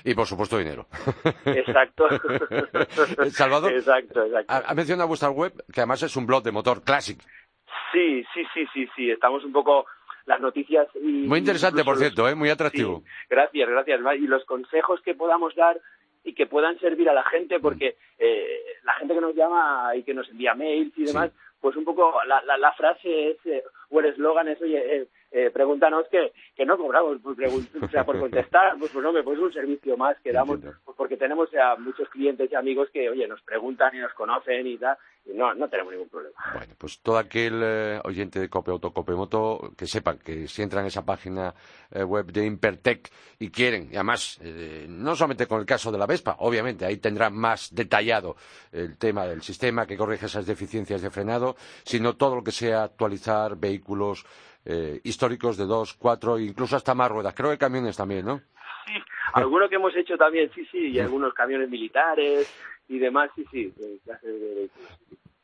y 0.05 0.15
por 0.15 0.29
supuesto 0.29 0.59
dinero. 0.59 0.87
Exacto. 1.45 2.07
Salvador, 3.31 3.73
exacto, 3.73 4.25
exacto. 4.25 4.55
Ha, 4.65 4.75
mencionado 4.75 5.09
vuestra 5.09 5.31
web, 5.31 5.53
que 5.73 5.81
además 5.81 6.05
es 6.05 6.15
un 6.15 6.25
blog 6.25 6.45
de 6.45 6.53
motor 6.53 6.85
clásico. 6.85 7.25
Sí, 7.91 8.25
sí, 8.33 8.45
sí, 8.55 8.65
sí, 8.73 8.89
sí. 8.95 9.11
Estamos 9.11 9.45
un 9.45 9.53
poco 9.53 9.87
las 10.27 10.41
noticias 10.41 10.87
y 10.95 11.27
muy 11.27 11.41
interesante, 11.41 11.83
por 11.83 11.99
cierto, 11.99 12.29
¿eh? 12.29 12.37
muy 12.37 12.49
atractivo. 12.49 13.03
gracias, 13.29 13.69
gracias. 13.69 14.01
Y 14.21 14.29
los 14.29 14.45
consejos 14.45 15.01
que 15.03 15.17
podamos 15.17 15.53
dar 15.57 15.81
y 16.25 16.35
que 16.35 16.47
puedan 16.47 16.79
servir 16.79 17.09
a 17.09 17.15
la 17.15 17.25
gente, 17.25 17.61
porque 17.61 17.97
eh, 18.19 18.61
la 18.85 18.95
gente 18.95 19.15
que 19.15 19.21
nos 19.21 19.35
llama 19.35 19.93
y 19.97 20.03
que 20.03 20.15
nos 20.15 20.29
envía 20.29 20.55
mails 20.55 20.93
y 20.97 21.05
demás, 21.05 21.31
pues 21.61 21.77
un 21.77 21.85
poco 21.85 22.13
la, 22.27 22.43
la, 22.43 22.57
la 22.59 22.73
frase 22.73 23.31
es, 23.31 23.47
eh, 23.47 23.63
o 23.91 24.01
el 24.01 24.07
eslogan 24.07 24.49
es, 24.49 24.61
oye, 24.61 25.09
eh, 25.33 25.43
eh, 25.43 25.51
pregúntanos 25.51 26.07
que, 26.11 26.33
que 26.55 26.67
no 26.67 26.77
cobramos 26.77 27.19
por, 27.21 27.33
o 27.33 27.89
sea, 27.89 28.05
por 28.05 28.19
contestar, 28.21 28.77
pues, 28.79 28.91
pues 28.93 29.03
no, 29.03 29.13
pues 29.13 29.39
es 29.39 29.45
un 29.45 29.53
servicio 29.53 29.97
más 29.97 30.17
que 30.21 30.33
damos, 30.33 30.61
pues 30.61 30.97
porque 30.97 31.17
tenemos 31.17 31.51
ya 31.51 31.75
muchos 31.77 32.09
clientes 32.11 32.51
y 32.51 32.55
amigos 32.55 32.89
que, 32.93 33.09
oye, 33.09 33.27
nos 33.27 33.41
preguntan 33.43 33.95
y 33.97 33.99
nos 33.99 34.13
conocen 34.13 34.67
y 34.67 34.77
tal, 34.77 34.97
y 35.25 35.33
no, 35.33 35.55
no 35.55 35.69
tenemos 35.69 35.93
ningún 35.93 36.09
problema. 36.09 36.37
Bueno, 36.55 36.75
pues 36.79 37.01
todo 37.01 37.19
aquel 37.19 37.61
eh, 37.63 38.01
oyente 38.05 38.41
de 38.41 38.49
Cope 38.49 38.71
Auto, 38.71 38.93
Cope 38.93 39.13
Moto, 39.13 39.73
que 39.77 39.87
sepan 39.87 40.19
que 40.19 40.47
si 40.49 40.63
entran 40.63 40.85
en 40.85 40.89
esa 40.89 41.05
página 41.05 41.55
eh, 41.91 42.05
web 42.05 42.27
de 42.27 42.45
Impertec 42.45 43.11
y 43.39 43.51
quieren, 43.51 43.89
y 43.91 43.95
además, 43.95 44.39
no 44.89 45.17
solamente 45.17 45.47
con 45.47 45.61
el 45.61 45.67
caso 45.67 45.91
de 45.91 45.99
la 45.99 46.07
Vespa, 46.07 46.37
obviamente, 46.41 46.85
ahí 46.85 46.99
tendrán 46.99 47.35
más 47.35 47.75
detallado 47.75 48.37
el 48.71 48.97
tema 48.99 49.27
del 49.27 49.43
sistema 49.43 49.87
que 49.87 49.97
corrige 49.97 50.27
esas 50.27 50.47
deficiencias 50.47 51.03
de 51.03 51.11
frenado, 51.11 51.57
sino 51.85 52.17
todo 52.17 52.37
lo 52.37 52.45
que 52.45 52.53
sea 52.53 52.85
actualizar 52.85 53.57
vehículos, 53.57 54.25
eh, 54.65 55.01
históricos 55.05 55.57
de 55.57 55.67
dos, 55.67 55.95
cuatro, 55.95 56.39
incluso 56.39 56.77
hasta 56.77 56.95
más 56.95 57.11
ruedas. 57.11 57.35
Creo 57.35 57.51
que 57.51 57.59
camiones 57.59 57.97
también, 57.97 58.25
¿no? 58.25 58.41
Sí, 58.87 58.95
algunos 59.35 59.69
que 59.69 59.77
hemos 59.77 59.95
hecho 59.97 60.17
también, 60.17 60.51
sí, 60.55 60.67
sí, 60.71 60.91
y 60.91 61.01
algunos 61.01 61.33
camiones 61.35 61.69
militares 61.69 62.53
y 62.89 62.99
demás, 62.99 63.31
sí, 63.35 63.45
sí, 63.51 63.73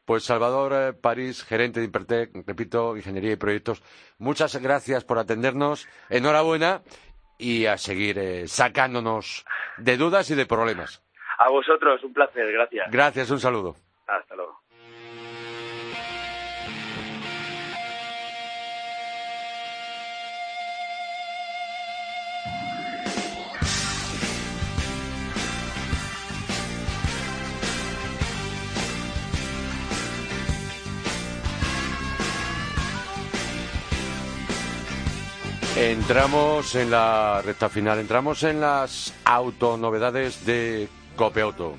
Pues 0.04 0.24
Salvador 0.24 0.72
eh, 0.74 0.92
París, 0.92 1.44
gerente 1.44 1.80
de 1.80 1.86
Impertec, 1.86 2.30
repito, 2.46 2.96
Ingeniería 2.96 3.32
y 3.32 3.36
Proyectos, 3.36 3.82
muchas 4.18 4.60
gracias 4.60 5.04
por 5.04 5.18
atendernos, 5.18 5.88
enhorabuena 6.10 6.82
y 7.38 7.66
a 7.66 7.78
seguir 7.78 8.18
eh, 8.18 8.48
sacándonos 8.48 9.44
de 9.78 9.96
dudas 9.96 10.30
y 10.30 10.34
de 10.34 10.46
problemas. 10.46 11.02
A 11.38 11.48
vosotros, 11.48 12.02
un 12.02 12.12
placer, 12.12 12.50
gracias. 12.52 12.90
Gracias, 12.90 13.30
un 13.30 13.38
saludo. 13.38 13.76
Hasta 14.08 14.34
luego. 14.34 14.57
Entramos 35.78 36.74
en 36.74 36.90
la 36.90 37.40
recta 37.40 37.68
final, 37.68 38.00
entramos 38.00 38.42
en 38.42 38.60
las 38.60 39.14
autonovedades 39.24 40.44
de 40.44 40.88
Copeauto. 41.14 41.76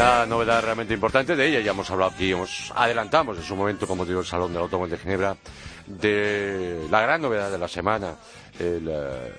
Una 0.00 0.24
novedad 0.24 0.62
realmente 0.62 0.94
importante 0.94 1.36
de 1.36 1.46
ella, 1.46 1.60
ya 1.60 1.72
hemos 1.72 1.90
hablado 1.90 2.12
aquí, 2.12 2.32
hemos 2.32 2.72
adelantamos 2.74 3.36
en 3.36 3.44
su 3.44 3.54
momento, 3.54 3.86
como 3.86 4.06
digo, 4.06 4.20
el 4.20 4.26
Salón 4.26 4.50
del 4.50 4.62
Automóvil 4.62 4.92
de 4.92 4.96
Ginebra, 4.96 5.36
de 5.86 6.86
la 6.90 7.02
gran 7.02 7.20
novedad 7.20 7.50
de 7.50 7.58
la 7.58 7.68
semana, 7.68 8.14
el, 8.58 8.88
eh, 8.88 9.32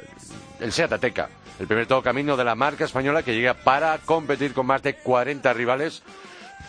el 0.59 0.71
Seat 0.71 0.93
Ateca, 0.93 1.29
el 1.57 1.65
primer 1.65 1.87
todo 1.87 2.03
camino 2.03 2.37
de 2.37 2.43
la 2.43 2.53
marca 2.53 2.85
española 2.85 3.23
que 3.23 3.33
llega 3.33 3.55
para 3.55 3.97
competir 4.05 4.53
con 4.53 4.67
más 4.67 4.83
de 4.83 4.97
40 4.97 5.51
rivales, 5.53 6.03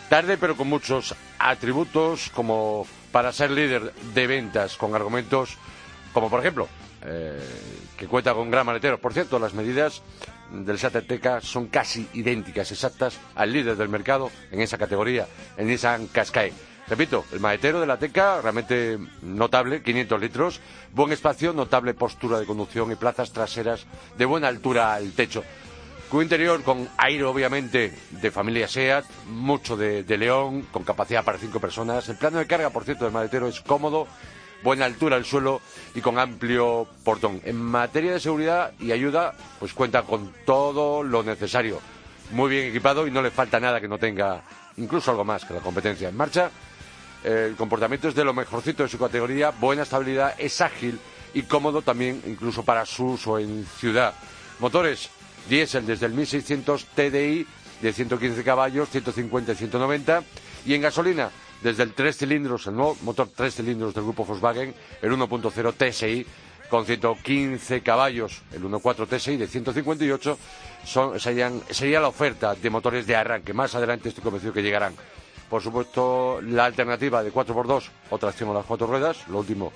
tarde 0.09 0.37
pero 0.39 0.57
con 0.57 0.69
muchos 0.69 1.13
atributos 1.37 2.31
como 2.33 2.87
para 3.11 3.31
ser 3.31 3.51
líder 3.51 3.93
de 3.93 4.25
ventas, 4.25 4.75
con 4.75 4.95
argumentos 4.95 5.55
como 6.13 6.31
por 6.31 6.39
ejemplo 6.39 6.67
eh, 7.03 7.39
que 7.95 8.07
cuenta 8.07 8.33
con 8.33 8.49
gran 8.49 8.65
maletero. 8.65 8.97
Por 8.97 9.13
cierto, 9.13 9.37
las 9.37 9.53
medidas 9.53 10.01
del 10.53 10.77
Seat 10.77 10.95
Ateca 10.95 11.41
son 11.41 11.67
casi 11.67 12.07
idénticas, 12.13 12.71
exactas 12.71 13.19
al 13.35 13.51
líder 13.51 13.75
del 13.75 13.89
mercado 13.89 14.31
en 14.51 14.61
esa 14.61 14.77
categoría, 14.77 15.27
en 15.57 15.67
Nissan 15.67 16.07
Qashqai. 16.07 16.53
Repito, 16.87 17.25
el 17.31 17.39
maletero 17.39 17.79
de 17.79 17.87
la 17.87 17.97
Teca 17.97 18.41
realmente 18.41 18.99
notable, 19.21 19.81
500 19.81 20.21
litros, 20.21 20.59
buen 20.93 21.11
espacio, 21.13 21.53
notable 21.53 21.93
postura 21.93 22.39
de 22.39 22.45
conducción 22.45 22.91
y 22.91 22.95
plazas 22.95 23.31
traseras 23.31 23.85
de 24.17 24.25
buena 24.25 24.49
altura 24.49 24.93
al 24.93 25.13
techo. 25.13 25.43
Cubo 26.09 26.21
interior 26.21 26.61
con 26.61 26.87
aire, 26.97 27.23
obviamente, 27.23 27.93
de 28.11 28.31
familia 28.31 28.67
SEAT, 28.67 29.05
mucho 29.29 29.77
de, 29.77 30.03
de 30.03 30.17
león, 30.17 30.67
con 30.71 30.83
capacidad 30.83 31.23
para 31.23 31.39
cinco 31.39 31.59
personas. 31.59 32.07
El 32.09 32.17
plano 32.17 32.37
de 32.37 32.45
carga, 32.45 32.69
por 32.69 32.83
cierto, 32.83 33.05
del 33.05 33.13
maletero 33.13 33.47
es 33.47 33.61
cómodo, 33.61 34.07
buena 34.63 34.85
altura 34.85 35.17
al 35.17 35.25
suelo 35.25 35.61
y 35.93 36.01
con 36.01 36.17
amplio 36.17 36.87
portón. 37.03 37.41
En 37.43 37.61
materia 37.61 38.13
de 38.13 38.19
seguridad 38.19 38.71
y 38.79 38.91
ayuda, 38.91 39.33
pues 39.59 39.73
cuenta 39.73 40.03
con 40.03 40.33
todo 40.45 41.03
lo 41.03 41.21
necesario. 41.21 41.79
Muy 42.31 42.49
bien 42.49 42.69
equipado 42.69 43.05
y 43.05 43.11
no 43.11 43.21
le 43.21 43.31
falta 43.31 43.59
nada 43.59 43.81
que 43.81 43.87
no 43.87 43.99
tenga, 43.99 44.41
incluso 44.77 45.11
algo 45.11 45.25
más 45.25 45.45
que 45.45 45.53
la 45.53 45.59
competencia 45.59 46.09
en 46.09 46.17
marcha. 46.17 46.49
El 47.23 47.55
comportamiento 47.55 48.07
es 48.07 48.15
de 48.15 48.23
lo 48.23 48.33
mejorcito 48.33 48.83
de 48.83 48.89
su 48.89 48.97
categoría, 48.97 49.51
buena 49.51 49.83
estabilidad, 49.83 50.35
es 50.37 50.59
ágil 50.61 50.99
y 51.33 51.43
cómodo 51.43 51.81
también 51.81 52.21
incluso 52.25 52.63
para 52.63 52.85
su 52.85 53.11
uso 53.11 53.39
en 53.39 53.65
ciudad. 53.79 54.13
Motores 54.59 55.09
diésel 55.49 55.85
desde 55.85 56.05
el 56.05 56.13
1600 56.13 56.85
TDI 56.95 57.47
de 57.81 57.93
115 57.93 58.43
caballos, 58.43 58.89
150 58.89 59.51
y 59.51 59.55
190 59.55 60.23
y 60.65 60.73
en 60.73 60.81
gasolina 60.81 61.29
desde 61.63 61.83
el 61.83 61.93
tres 61.93 62.17
cilindros, 62.17 62.67
el 62.67 62.75
nuevo 62.75 62.97
motor 63.03 63.29
tres 63.33 63.55
cilindros 63.55 63.93
del 63.93 64.03
grupo 64.03 64.25
Volkswagen, 64.25 64.75
el 65.01 65.11
1.0 65.11 65.73
TSI 65.73 66.25
con 66.69 66.85
115 66.85 67.81
caballos, 67.81 68.41
el 68.51 68.63
1.4 68.63 69.07
TSI 69.07 69.37
de 69.37 69.47
158, 69.47 70.37
son, 70.85 71.19
sería 71.19 71.99
la 71.99 72.07
oferta 72.07 72.55
de 72.55 72.69
motores 72.69 73.07
de 73.07 73.15
arranque. 73.15 73.53
Más 73.53 73.75
adelante 73.75 74.09
estoy 74.09 74.23
convencido 74.23 74.53
que 74.53 74.61
llegarán. 74.61 74.93
Por 75.49 75.61
supuesto, 75.61 76.41
la 76.41 76.65
alternativa 76.65 77.23
de 77.23 77.31
4x2 77.31 77.83
o 78.09 78.17
tracción 78.17 78.49
a 78.49 78.53
las 78.53 78.65
cuatro 78.65 78.87
ruedas, 78.87 79.27
lo 79.27 79.39
último, 79.39 79.71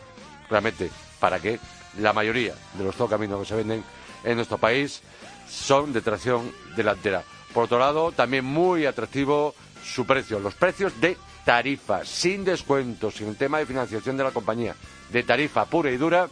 realmente, 0.50 0.90
para 1.20 1.40
que 1.40 1.60
la 2.00 2.14
mayoría 2.14 2.54
de 2.78 2.84
los 2.84 2.96
caminos 3.10 3.40
que 3.42 3.46
se 3.46 3.56
venden 3.56 3.84
en 4.24 4.36
nuestro 4.36 4.58
país 4.58 5.02
son 5.48 5.94
de 5.94 6.02
tracción 6.02 6.52
delantera. 6.76 7.24
Por 7.54 7.66
otro 7.66 7.80
lado, 7.80 8.12
también 8.12 8.44
muy 8.44 8.86
atractivo 8.86 9.54
su 9.84 10.06
precio, 10.06 10.40
los 10.40 10.56
precios 10.56 11.00
de 11.00 11.16
tarifa, 11.48 12.04
sin 12.04 12.44
descuentos, 12.44 13.16
sin 13.16 13.34
tema 13.36 13.60
de 13.60 13.66
financiación 13.66 14.18
de 14.18 14.24
la 14.26 14.32
compañía, 14.32 14.76
de 15.10 15.24
tarifa 15.24 15.64
pura 15.64 15.90
y 15.90 15.96
dura, 15.96 16.28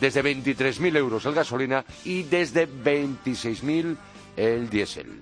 desde 0.00 0.24
23.000 0.24 0.96
euros 0.96 1.26
el 1.26 1.34
gasolina 1.34 1.84
y 2.02 2.22
desde 2.22 2.66
26.000 2.66 3.94
el 4.38 4.70
diésel. 4.70 5.20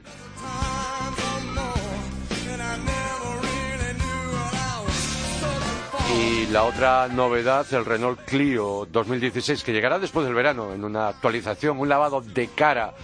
Y 6.17 6.47
la 6.53 6.63
otra 6.63 7.09
novedad, 7.09 7.67
el 7.75 7.85
Renault 7.85 8.21
Clio 8.25 8.87
2016, 8.93 9.65
que 9.65 9.73
llegará 9.73 9.99
después 9.99 10.25
del 10.25 10.37
verano 10.37 10.73
en 10.73 10.85
una 10.85 11.09
actualización, 11.09 11.81
un 11.81 11.89
lavado 11.89 12.21
de 12.21 12.47
cara 12.47 12.95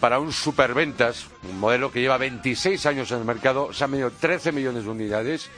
para 0.00 0.18
un 0.18 0.32
superventas, 0.32 1.26
un 1.48 1.58
modelo 1.58 1.90
que 1.90 2.00
lleva 2.00 2.18
26 2.18 2.86
años 2.86 3.10
en 3.10 3.18
el 3.18 3.24
mercado, 3.24 3.72
se 3.72 3.84
han 3.84 3.90
vendido 3.90 4.10
13 4.10 4.52
millones 4.52 4.84
de 4.84 4.90
unidades. 4.90 5.50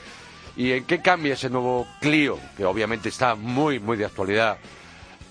¿Y 0.56 0.72
en 0.72 0.84
qué 0.84 1.00
cambia 1.00 1.34
ese 1.34 1.50
nuevo 1.50 1.86
Clio? 2.00 2.38
Que 2.56 2.64
obviamente 2.64 3.08
está 3.08 3.34
muy, 3.34 3.78
muy 3.78 3.96
de 3.96 4.04
actualidad. 4.04 4.58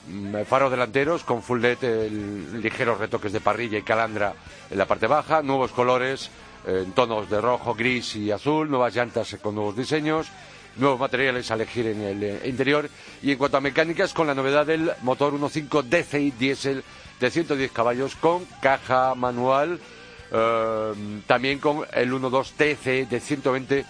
Mm, 0.07 0.43
faros 0.43 0.71
delanteros 0.71 1.23
con 1.23 1.43
full 1.43 1.61
LED, 1.61 2.11
ligeros 2.53 2.99
retoques 2.99 3.31
de 3.31 3.41
parrilla 3.41 3.77
y 3.77 3.83
calandra 3.83 4.33
en 4.69 4.77
la 4.77 4.85
parte 4.85 5.07
baja, 5.07 5.41
nuevos 5.41 5.71
colores 5.71 6.29
en 6.65 6.91
tonos 6.91 7.29
de 7.29 7.41
rojo, 7.41 7.73
gris 7.73 8.15
y 8.15 8.31
azul, 8.31 8.69
nuevas 8.69 8.95
llantas 8.95 9.37
con 9.41 9.55
nuevos 9.55 9.75
diseños, 9.75 10.27
nuevos 10.79 10.99
materiales 10.99 11.49
a 11.51 11.55
elegir 11.55 11.87
en 11.87 12.01
el 12.01 12.23
eh, 12.23 12.41
interior. 12.45 12.89
Y 13.21 13.31
en 13.31 13.37
cuanto 13.37 13.57
a 13.57 13.61
mecánicas, 13.61 14.13
con 14.13 14.27
la 14.27 14.33
novedad 14.33 14.65
del 14.65 14.91
motor 15.01 15.33
1.5 15.33 15.83
DCI 15.83 16.31
diésel 16.31 16.83
de 17.19 17.29
110 17.29 17.71
caballos 17.71 18.15
con 18.15 18.45
caja 18.61 19.13
manual, 19.15 19.79
eh, 20.31 20.93
también 21.27 21.59
con 21.59 21.85
el 21.93 22.11
1.2 22.11 22.51
TC 22.51 23.09
de 23.09 23.19
120 23.19 23.85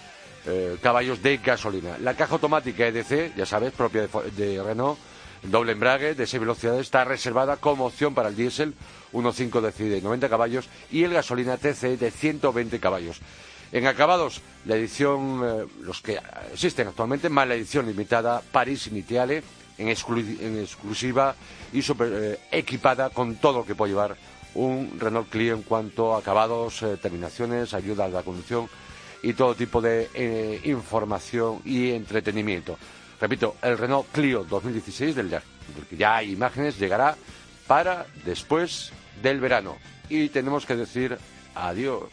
eh, 0.45 0.77
caballos 0.81 1.21
de 1.21 1.37
gasolina. 1.37 1.97
La 1.99 2.15
caja 2.15 2.33
automática 2.33 2.87
EDC, 2.87 3.35
ya 3.35 3.45
sabes, 3.45 3.73
propia 3.73 4.07
de, 4.07 4.63
Renault, 4.63 4.97
doble 5.43 5.73
embrague 5.73 6.15
de 6.15 6.25
6 6.25 6.39
velocidades, 6.39 6.81
está 6.81 7.03
reservada 7.03 7.57
como 7.57 7.85
opción 7.85 8.15
para 8.15 8.29
el 8.29 8.35
diésel 8.35 8.73
1.5 9.13 9.61
DC 9.61 9.83
de 9.83 10.01
90 10.01 10.29
caballos 10.29 10.69
y 10.91 11.03
el 11.03 11.13
gasolina 11.13 11.57
TC 11.57 11.99
de 11.99 12.09
120 12.09 12.79
caballos. 12.79 13.19
En 13.71 13.85
acabados, 13.85 14.41
la 14.65 14.75
edición, 14.75 15.41
eh, 15.43 15.65
los 15.81 16.01
que 16.01 16.19
existen 16.51 16.87
actualmente, 16.87 17.29
más 17.29 17.47
la 17.47 17.55
edición 17.55 17.85
limitada 17.85 18.41
Paris 18.51 18.87
Initiale, 18.87 19.43
en, 19.77 19.89
exclusiva 19.89 21.35
y 21.71 21.81
super, 21.81 22.11
eh, 22.11 22.39
equipada 22.51 23.11
con 23.11 23.35
todo 23.35 23.59
lo 23.59 23.65
que 23.65 23.75
puede 23.75 23.93
llevar 23.93 24.17
un 24.55 24.99
Renault 24.99 25.29
Clio 25.29 25.53
en 25.53 25.61
cuanto 25.61 26.15
a 26.15 26.19
acabados, 26.19 26.81
eh, 26.81 26.97
terminaciones, 26.97 27.73
ayuda 27.73 28.05
a 28.05 28.09
la 28.09 28.23
conducción 28.23 28.67
y 29.21 29.33
todo 29.33 29.53
tipo 29.53 29.81
de 29.81 30.61
información 30.63 31.61
y 31.65 31.91
entretenimiento. 31.91 32.77
Repito, 33.21 33.57
el 33.61 33.77
Renault 33.77 34.07
Clio 34.11 34.45
2016, 34.45 35.15
del, 35.15 35.29
del 35.29 35.41
que 35.89 35.97
ya 35.97 36.17
hay 36.17 36.31
imágenes, 36.31 36.79
llegará 36.79 37.15
para 37.67 38.05
después 38.25 38.91
del 39.21 39.39
verano. 39.39 39.75
Y 40.07 40.29
tenemos 40.29 40.65
que 40.65 40.75
decir 40.75 41.17
adiós. 41.53 42.09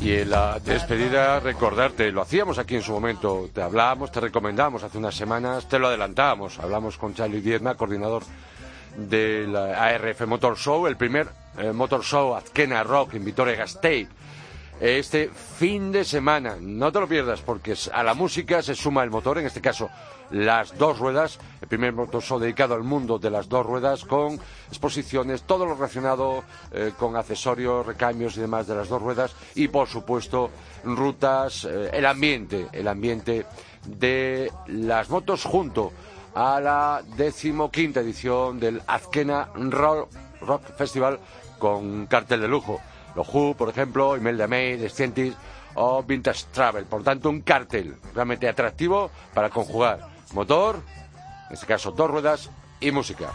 Y 0.00 0.12
en 0.12 0.30
la 0.30 0.58
despedida, 0.58 1.40
recordarte, 1.40 2.10
lo 2.10 2.22
hacíamos 2.22 2.58
aquí 2.58 2.76
en 2.76 2.82
su 2.82 2.92
momento, 2.92 3.48
te 3.52 3.62
hablábamos, 3.62 4.10
te 4.10 4.20
recomendamos 4.20 4.82
hace 4.82 4.98
unas 4.98 5.14
semanas, 5.14 5.68
te 5.68 5.78
lo 5.78 5.88
adelantábamos, 5.88 6.58
hablamos 6.58 6.96
con 6.96 7.14
Charlie 7.14 7.40
Diezma, 7.40 7.74
coordinador 7.74 8.22
del 8.96 9.54
ARF 9.54 10.26
Motor 10.26 10.56
Show, 10.56 10.86
el 10.86 10.96
primer 10.96 11.28
eh, 11.58 11.72
Motor 11.72 12.02
Show 12.02 12.34
Azkena 12.34 12.82
Rock 12.82 13.14
en 13.14 13.24
Vitoria-Gasteiz 13.24 14.08
este 14.80 15.28
fin 15.28 15.92
de 15.92 16.04
semana. 16.04 16.56
No 16.60 16.90
te 16.90 17.00
lo 17.00 17.06
pierdas 17.06 17.40
porque 17.42 17.74
a 17.92 18.02
la 18.02 18.14
música 18.14 18.62
se 18.62 18.74
suma 18.74 19.04
el 19.04 19.10
motor, 19.10 19.38
en 19.38 19.46
este 19.46 19.60
caso 19.60 19.90
las 20.30 20.76
dos 20.78 20.98
ruedas, 20.98 21.38
el 21.60 21.68
primer 21.68 21.92
motor 21.92 22.22
dedicado 22.40 22.74
al 22.74 22.84
mundo 22.84 23.18
de 23.18 23.30
las 23.30 23.48
dos 23.48 23.66
ruedas 23.66 24.04
con 24.04 24.38
exposiciones, 24.68 25.42
todo 25.42 25.66
lo 25.66 25.74
relacionado 25.74 26.44
eh, 26.72 26.92
con 26.98 27.16
accesorios, 27.16 27.84
recambios 27.84 28.36
y 28.36 28.40
demás 28.40 28.66
de 28.66 28.76
las 28.76 28.88
dos 28.88 29.02
ruedas 29.02 29.34
y 29.54 29.68
por 29.68 29.88
supuesto 29.88 30.50
rutas, 30.84 31.64
eh, 31.64 31.90
el 31.92 32.06
ambiente, 32.06 32.68
el 32.72 32.88
ambiente 32.88 33.44
de 33.84 34.52
las 34.68 35.10
motos 35.10 35.44
junto 35.44 35.92
a 36.34 36.60
la 36.60 37.02
decimoquinta 37.16 38.00
edición 38.00 38.60
del 38.60 38.80
Azkena 38.86 39.48
Rock 39.54 40.76
Festival 40.76 41.18
con 41.58 42.06
cartel 42.06 42.40
de 42.40 42.48
lujo. 42.48 42.80
Los 43.14 43.28
Who, 43.32 43.54
por 43.54 43.68
ejemplo, 43.68 44.16
Imelda 44.16 44.46
May, 44.46 44.76
Descientis 44.76 45.34
o 45.74 46.02
Vintage 46.02 46.44
Travel. 46.52 46.84
Por 46.84 47.02
tanto, 47.02 47.28
un 47.30 47.42
cartel 47.42 47.96
realmente 48.14 48.48
atractivo 48.48 49.10
para 49.34 49.50
conjugar 49.50 50.08
motor, 50.32 50.80
en 51.48 51.54
este 51.54 51.66
caso 51.66 51.90
dos 51.90 52.10
ruedas, 52.10 52.50
y 52.80 52.90
música. 52.90 53.30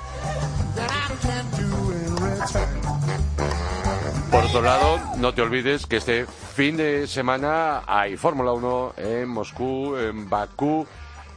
Por 4.32 4.44
otro 4.44 4.62
lado, 4.62 5.00
no 5.18 5.34
te 5.34 5.42
olvides 5.42 5.86
que 5.86 5.98
este 5.98 6.26
fin 6.26 6.78
de 6.78 7.08
semana 7.08 7.84
hay 7.86 8.18
Fórmula 8.18 8.52
1 8.54 8.94
en 8.98 9.30
Moscú, 9.30 9.96
en 9.98 10.30
Bakú, 10.30 10.88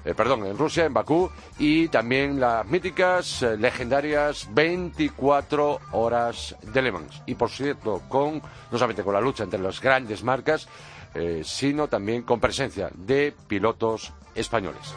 eh, 0.04 0.14
perdón, 0.14 0.46
en 0.46 0.56
Rusia, 0.56 0.84
en 0.84 0.94
Bakú, 0.94 1.30
y 1.58 1.88
también 1.88 2.40
las 2.40 2.66
míticas, 2.66 3.42
eh, 3.42 3.56
legendarias 3.56 4.48
24 4.52 5.80
horas 5.92 6.56
de 6.62 6.82
Le 6.82 6.92
Mans. 6.92 7.22
Y 7.26 7.34
por 7.34 7.50
cierto, 7.50 8.02
con, 8.08 8.34
no 8.36 8.78
solamente 8.78 9.02
con 9.02 9.14
la 9.14 9.20
lucha 9.20 9.44
entre 9.44 9.60
las 9.60 9.80
grandes 9.80 10.22
marcas, 10.22 10.68
eh, 11.14 11.42
sino 11.44 11.88
también 11.88 12.22
con 12.22 12.40
presencia 12.40 12.90
de 12.94 13.34
pilotos 13.46 14.12
españoles. 14.34 14.94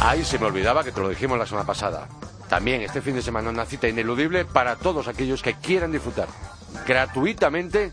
Ahí 0.00 0.24
se 0.24 0.38
me 0.38 0.46
olvidaba 0.46 0.82
que 0.82 0.90
te 0.90 1.00
lo 1.00 1.08
dijimos 1.08 1.38
la 1.38 1.46
semana 1.46 1.66
pasada. 1.66 2.08
También 2.48 2.82
este 2.82 3.00
fin 3.00 3.14
de 3.14 3.22
semana 3.22 3.50
una 3.50 3.64
cita 3.64 3.88
ineludible 3.88 4.44
para 4.44 4.76
todos 4.76 5.06
aquellos 5.08 5.42
que 5.42 5.54
quieran 5.54 5.92
disfrutar 5.92 6.28
gratuitamente 6.86 7.92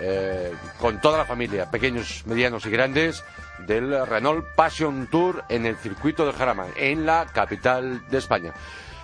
eh, 0.00 0.52
con 0.78 1.00
toda 1.00 1.18
la 1.18 1.24
familia, 1.24 1.70
pequeños, 1.70 2.22
medianos 2.26 2.66
y 2.66 2.70
grandes, 2.70 3.24
del 3.66 4.06
Renault 4.06 4.46
Passion 4.54 5.06
Tour 5.06 5.44
en 5.48 5.66
el 5.66 5.76
circuito 5.76 6.26
de 6.26 6.32
Jarama, 6.32 6.66
en 6.76 7.06
la 7.06 7.26
capital 7.26 8.02
de 8.08 8.18
España. 8.18 8.52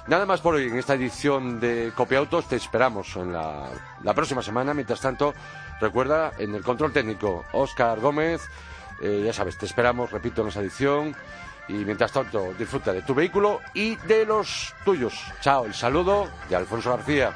Nada 0.08 0.24
más 0.24 0.40
por 0.40 0.54
hoy 0.54 0.68
en 0.68 0.78
esta 0.78 0.94
edición 0.94 1.60
de 1.60 1.92
Copiautos. 1.94 2.48
Te 2.48 2.56
esperamos 2.56 3.14
en 3.16 3.30
la, 3.30 3.68
próxima 4.14 4.40
semana. 4.40 4.72
Mientras 4.72 5.02
tanto, 5.02 5.34
recuerda, 5.82 6.32
en 6.38 6.54
el 6.54 6.62
control 6.62 6.92
técnico, 6.92 7.44
Óscar 7.52 8.00
Gómez. 8.00 8.40
Eh, 9.02 9.22
ya 9.26 9.34
sabes, 9.34 9.58
te 9.58 9.66
esperamos, 9.66 10.10
repito, 10.10 10.40
en 10.40 10.48
esa 10.48 10.60
edición. 10.60 11.14
Y 11.68 11.74
mientras 11.74 12.10
tanto, 12.10 12.54
disfruta 12.58 12.94
de 12.94 13.02
tu 13.02 13.14
vehículo 13.14 13.60
y 13.74 13.96
de 13.96 14.24
los 14.24 14.74
tuyos. 14.82 15.12
Chao, 15.42 15.66
el 15.66 15.74
saludo 15.74 16.26
de 16.48 16.56
Alfonso 16.56 16.88
García. 16.88 17.34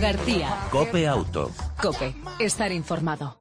García. 0.00 0.68
Cope 0.70 1.06
Auto. 1.06 1.50
Cope, 1.80 2.14
estar 2.38 2.72
informado. 2.72 3.36